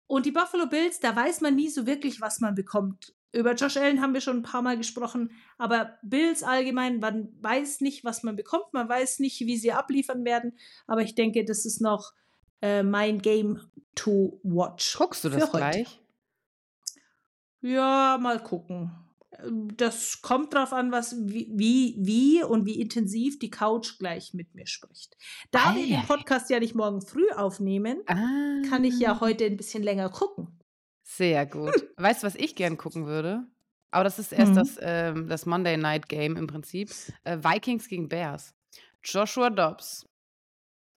[0.07, 3.14] Und die Buffalo Bills, da weiß man nie so wirklich, was man bekommt.
[3.33, 7.80] Über Josh Allen haben wir schon ein paar Mal gesprochen, aber Bills allgemein, man weiß
[7.80, 10.53] nicht, was man bekommt, man weiß nicht, wie sie abliefern werden,
[10.87, 12.12] aber ich denke, das ist noch
[12.61, 13.61] äh, mein Game
[13.95, 14.97] to watch.
[14.99, 15.99] Guckst du das gleich?
[17.61, 18.91] Ja, mal gucken.
[19.76, 24.66] Das kommt drauf an, was, wie, wie, und wie intensiv die Couch gleich mit mir
[24.66, 25.16] spricht.
[25.51, 26.01] Da wir Ei, ei.
[26.01, 28.61] den Podcast ja nicht morgen früh aufnehmen, Ah.
[28.68, 30.49] kann ich ja heute ein bisschen länger gucken.
[31.03, 31.86] Sehr gut.
[31.96, 33.46] Weißt du, was ich gern gucken würde?
[33.90, 34.57] Aber das ist erst Mhm.
[34.57, 36.90] das, ähm, das Monday Night Game im Prinzip.
[37.24, 38.55] Äh, Vikings gegen Bears.
[39.05, 40.07] Joshua Dobbs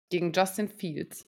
[0.10, 1.26] gegen Justin Fields.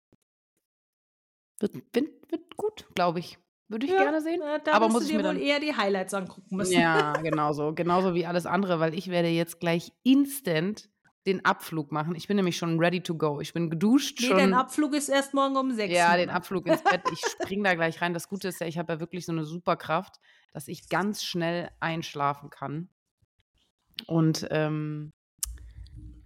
[1.60, 3.38] Wird, wird, wird gut, glaube ich.
[3.68, 4.42] Würde ich Ja, gerne sehen.
[4.42, 6.82] äh, Da Aber wirst muss du ich dir mir wohl eher die Highlights angucken müssen.
[6.82, 7.74] Ja, genauso.
[7.74, 10.90] Genauso wie alles andere, weil ich werde jetzt gleich instant
[11.28, 12.16] den Abflug machen.
[12.16, 13.42] Ich bin nämlich schon ready to go.
[13.42, 14.38] Ich bin geduscht Nee, schon.
[14.38, 15.94] dein Abflug ist erst morgen um sechs.
[15.94, 16.30] Ja, den.
[16.30, 17.02] Abflug ins Bett.
[17.12, 18.14] Ich spring da gleich rein.
[18.14, 20.16] Das Gute ist ja, ich habe ja wirklich so eine Superkraft,
[20.54, 22.90] dass ich ganz schnell einschlafen kann.
[24.08, 25.12] Und ähm,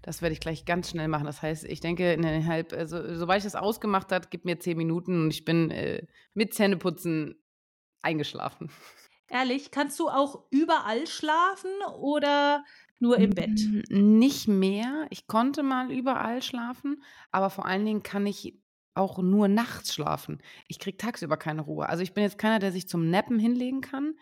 [0.04, 1.26] das werde ich gleich ganz schnell machen.
[1.26, 5.24] Das heißt, ich denke, innerhalb, also, sobald ich das ausgemacht habe, gib mir zehn Minuten
[5.24, 7.36] und ich bin äh, mit Zähneputzen
[8.02, 8.70] eingeschlafen.
[9.32, 12.66] Ehrlich, kannst du auch überall schlafen oder
[13.00, 13.62] nur im Bett?
[13.90, 15.08] Nicht mehr.
[15.10, 17.02] Ich konnte mal überall schlafen,
[17.32, 18.60] aber vor allen Dingen kann ich
[18.94, 20.42] auch nur nachts schlafen.
[20.68, 21.88] Ich kriege tagsüber keine Ruhe.
[21.88, 24.16] Also ich bin jetzt keiner, der sich zum Nappen hinlegen kann,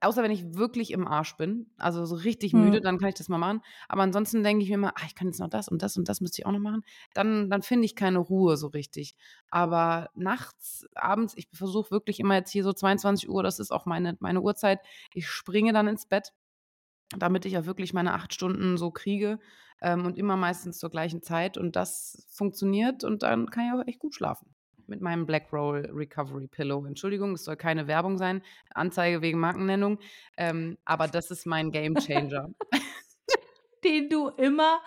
[0.00, 2.54] außer wenn ich wirklich im Arsch bin, also so richtig Hm.
[2.54, 3.60] müde, dann kann ich das mal machen.
[3.88, 6.08] Aber ansonsten denke ich mir immer, ach, ich kann jetzt noch das und das und
[6.08, 6.82] das müsste ich auch noch machen.
[7.14, 9.14] Dann, dann finde ich keine Ruhe so richtig.
[9.50, 13.86] Aber nachts, abends, ich versuche wirklich immer jetzt hier so 22 Uhr, das ist auch
[13.86, 14.80] meine, meine Uhrzeit.
[15.12, 16.32] Ich springe dann ins Bett
[17.16, 19.38] damit ich ja wirklich meine acht Stunden so kriege
[19.80, 21.56] ähm, und immer meistens zur gleichen Zeit.
[21.56, 24.54] Und das funktioniert und dann kann ich auch echt gut schlafen.
[24.86, 26.86] Mit meinem Black Roll Recovery Pillow.
[26.86, 28.42] Entschuldigung, es soll keine Werbung sein.
[28.70, 29.98] Anzeige wegen Markennennung.
[30.38, 32.48] Ähm, aber das ist mein Game Changer.
[33.84, 34.80] Den du immer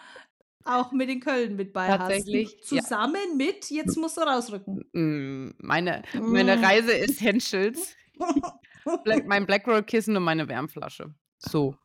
[0.66, 2.72] auch mit in Köln mit bei Tatsächlich, hast.
[2.72, 2.82] ja.
[2.84, 4.86] Zusammen mit, jetzt musst du rausrücken.
[4.94, 6.64] Mm, meine, meine Mm.
[6.64, 7.96] Reise Essentials.
[9.04, 11.14] Black, mein Black Roll Kissen und meine Wärmflasche.
[11.40, 11.76] So.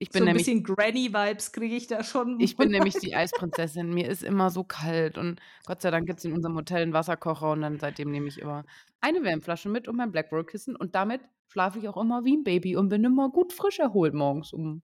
[0.00, 2.38] Ich bin so ein nämlich bisschen Granny-Vibes kriege ich da schon.
[2.38, 3.92] Ich bin nämlich die Eisprinzessin.
[3.92, 6.92] Mir ist immer so kalt und Gott sei Dank gibt es in unserem Hotel einen
[6.92, 8.64] Wasserkocher und dann seitdem nehme ich immer
[9.00, 12.76] eine Wärmflasche mit und mein Blackroll-Kissen und damit schlafe ich auch immer wie ein Baby
[12.76, 14.82] und bin immer gut frisch erholt morgens um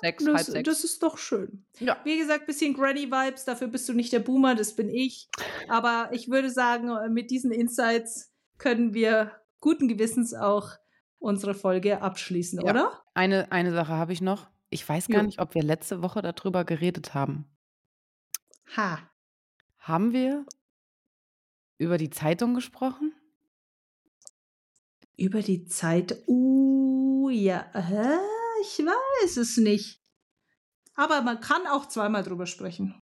[0.00, 0.68] sechs, halb das, sechs.
[0.68, 1.64] das ist doch schön.
[1.78, 1.98] Ja.
[2.04, 5.28] Wie gesagt, bisschen Granny-Vibes, dafür bist du nicht der Boomer, das bin ich.
[5.68, 10.70] Aber ich würde sagen, äh, mit diesen Insights können wir guten Gewissens auch
[11.18, 12.70] unsere Folge abschließen, Ja.
[12.70, 13.02] oder?
[13.14, 14.48] Eine, eine Sache habe ich noch.
[14.70, 15.26] Ich weiß gar Jo.
[15.26, 17.46] nicht, ob wir letzte Woche darüber geredet haben.
[18.76, 18.98] Ha.
[19.78, 20.44] Haben wir
[21.78, 23.14] über die Zeitung gesprochen?
[25.16, 26.22] Über die Zeit.
[26.26, 27.66] Uh, ja.
[27.72, 28.18] Hä?
[28.62, 30.00] Ich weiß es nicht.
[30.94, 33.00] Aber man kann auch zweimal drüber sprechen.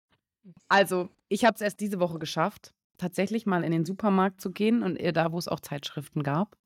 [0.68, 4.84] Also, ich habe es erst diese Woche geschafft, tatsächlich mal in den Supermarkt zu gehen
[4.84, 6.58] und eher da, wo es auch Zeitschriften gab.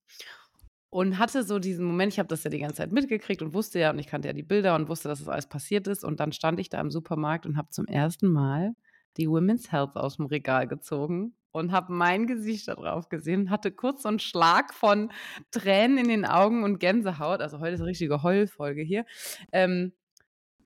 [0.90, 3.80] Und hatte so diesen Moment, ich habe das ja die ganze Zeit mitgekriegt und wusste
[3.80, 6.06] ja, und ich kannte ja die Bilder und wusste, dass das alles passiert ist.
[6.06, 8.74] Und dann stand ich da im Supermarkt und habe zum ersten Mal
[9.18, 13.72] die Women's Health aus dem Regal gezogen und habe mein Gesicht da drauf gesehen, hatte
[13.72, 15.12] kurz so einen Schlag von
[15.52, 17.42] Tränen in den Augen und Gänsehaut.
[17.42, 19.06] Also heute ist eine richtige Heulfolge hier.
[19.52, 19.94] Ähm,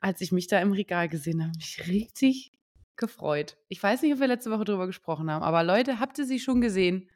[0.02, 2.52] als ich mich da im Regal gesehen habe, mich richtig
[2.96, 3.58] gefreut.
[3.70, 6.40] Ich weiß nicht, ob wir letzte Woche drüber gesprochen haben, aber Leute, habt ihr sie
[6.40, 7.10] schon gesehen?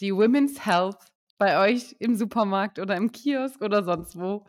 [0.00, 0.98] Die Women's Health
[1.40, 4.46] bei euch im Supermarkt oder im Kiosk oder sonst wo?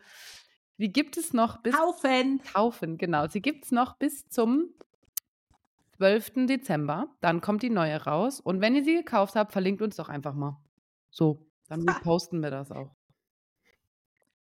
[0.78, 2.40] Die gibt es noch bis Kaufen.
[2.52, 3.26] kaufen, genau.
[3.26, 4.68] Sie gibt es noch bis zum
[5.96, 6.46] 12.
[6.46, 7.08] Dezember.
[7.20, 8.40] Dann kommt die neue raus.
[8.40, 10.60] Und wenn ihr sie gekauft habt, verlinkt uns doch einfach mal.
[11.10, 11.98] So, dann Ah.
[12.02, 12.94] posten wir das auch.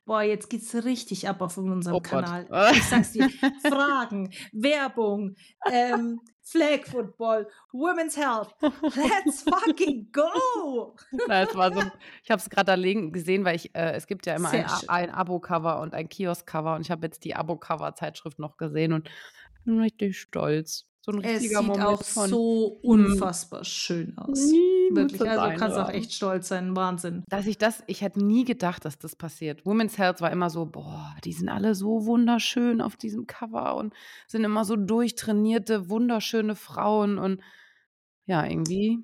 [0.04, 2.24] Boah, jetzt geht's richtig ab auf unserem Oh Gott.
[2.24, 2.46] Kanal.
[2.76, 3.28] Ich sag's dir.
[3.68, 5.34] Fragen, Werbung,
[5.70, 8.54] ähm, Flag Football, Women's Health.
[8.60, 10.94] Let's fucking go!
[11.26, 11.80] Na, es war so,
[12.22, 12.76] ich habe es gerade da
[13.10, 14.90] gesehen, weil ich, äh, es gibt ja immer ein, Sehr.
[14.90, 19.10] A- ein Abo-Cover und ein Kiosk-Cover und ich habe jetzt die Abo-Cover-Zeitschrift noch gesehen und
[19.64, 20.86] bin richtig stolz.
[21.00, 24.52] So ein Es richtiger sieht Moment auch von, so unfassbar schön aus.
[24.90, 25.94] "Nee, Wirklich, also kannst auch einrahmen.
[25.94, 26.74] echt stolz sein.
[26.76, 27.24] Wahnsinn.
[27.28, 29.64] Dass ich das, ich hätte nie gedacht, dass das passiert.
[29.66, 33.94] Women's Health war immer so, boah, die sind alle so wunderschön auf diesem Cover und
[34.26, 37.40] sind immer so durchtrainierte, wunderschöne Frauen und
[38.26, 38.98] ja, irgendwie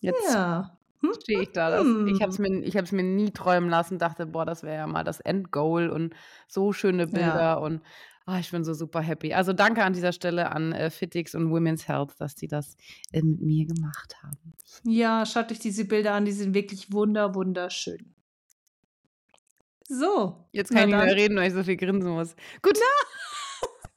[0.00, 0.78] jetzt Ja.
[1.00, 1.10] Hm?
[1.20, 1.68] stehe ich da.
[1.70, 2.42] Das, ich habe es Hm.
[2.42, 5.90] mir, ich hab's mir nie träumen lassen, dachte, boah, das wäre ja mal das Endgoal
[5.90, 6.14] und
[6.46, 7.08] so schöne Ja.
[7.10, 7.80] Bilder und
[8.26, 9.32] ah, ich bin so super happy.
[9.34, 12.76] Also danke an dieser Stelle an äh, Fitix und Women's Health, dass die das
[13.12, 14.54] äh, mit mir gemacht haben.
[14.84, 18.14] Ja, schaut euch diese Bilder an, die sind wirklich wunder, wunderschön.
[19.88, 22.34] So, Jetzt na kann ich nicht mehr reden, weil ich so viel grinsen muss.
[22.62, 22.78] Gut.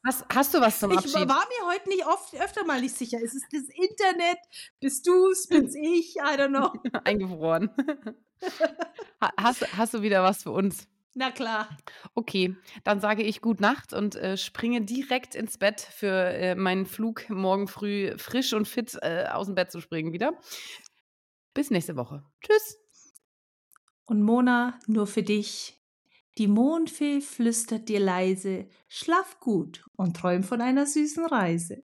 [0.04, 1.14] Hast, hast du was zum Ich Abschied?
[1.28, 3.18] war mir heute nicht oft, öfter mal nicht sicher.
[3.20, 4.38] Ist es das Internet?
[4.78, 5.48] Bist du's?
[5.48, 6.16] Bin's ich?
[6.16, 6.72] I don't know.
[7.04, 7.70] Eingefroren.
[9.22, 10.86] Ha- hast, hast du wieder was für uns?
[11.18, 11.74] Na klar.
[12.14, 16.84] Okay, dann sage ich Gut Nacht und äh, springe direkt ins Bett für äh, meinen
[16.84, 20.38] Flug morgen früh frisch und fit äh, aus dem Bett zu springen wieder.
[21.54, 22.22] Bis nächste Woche.
[22.42, 22.76] Tschüss.
[24.04, 25.82] Und Mona, nur für dich.
[26.36, 31.82] Die Mondfee flüstert dir leise, schlaf gut und träum von einer süßen Reise.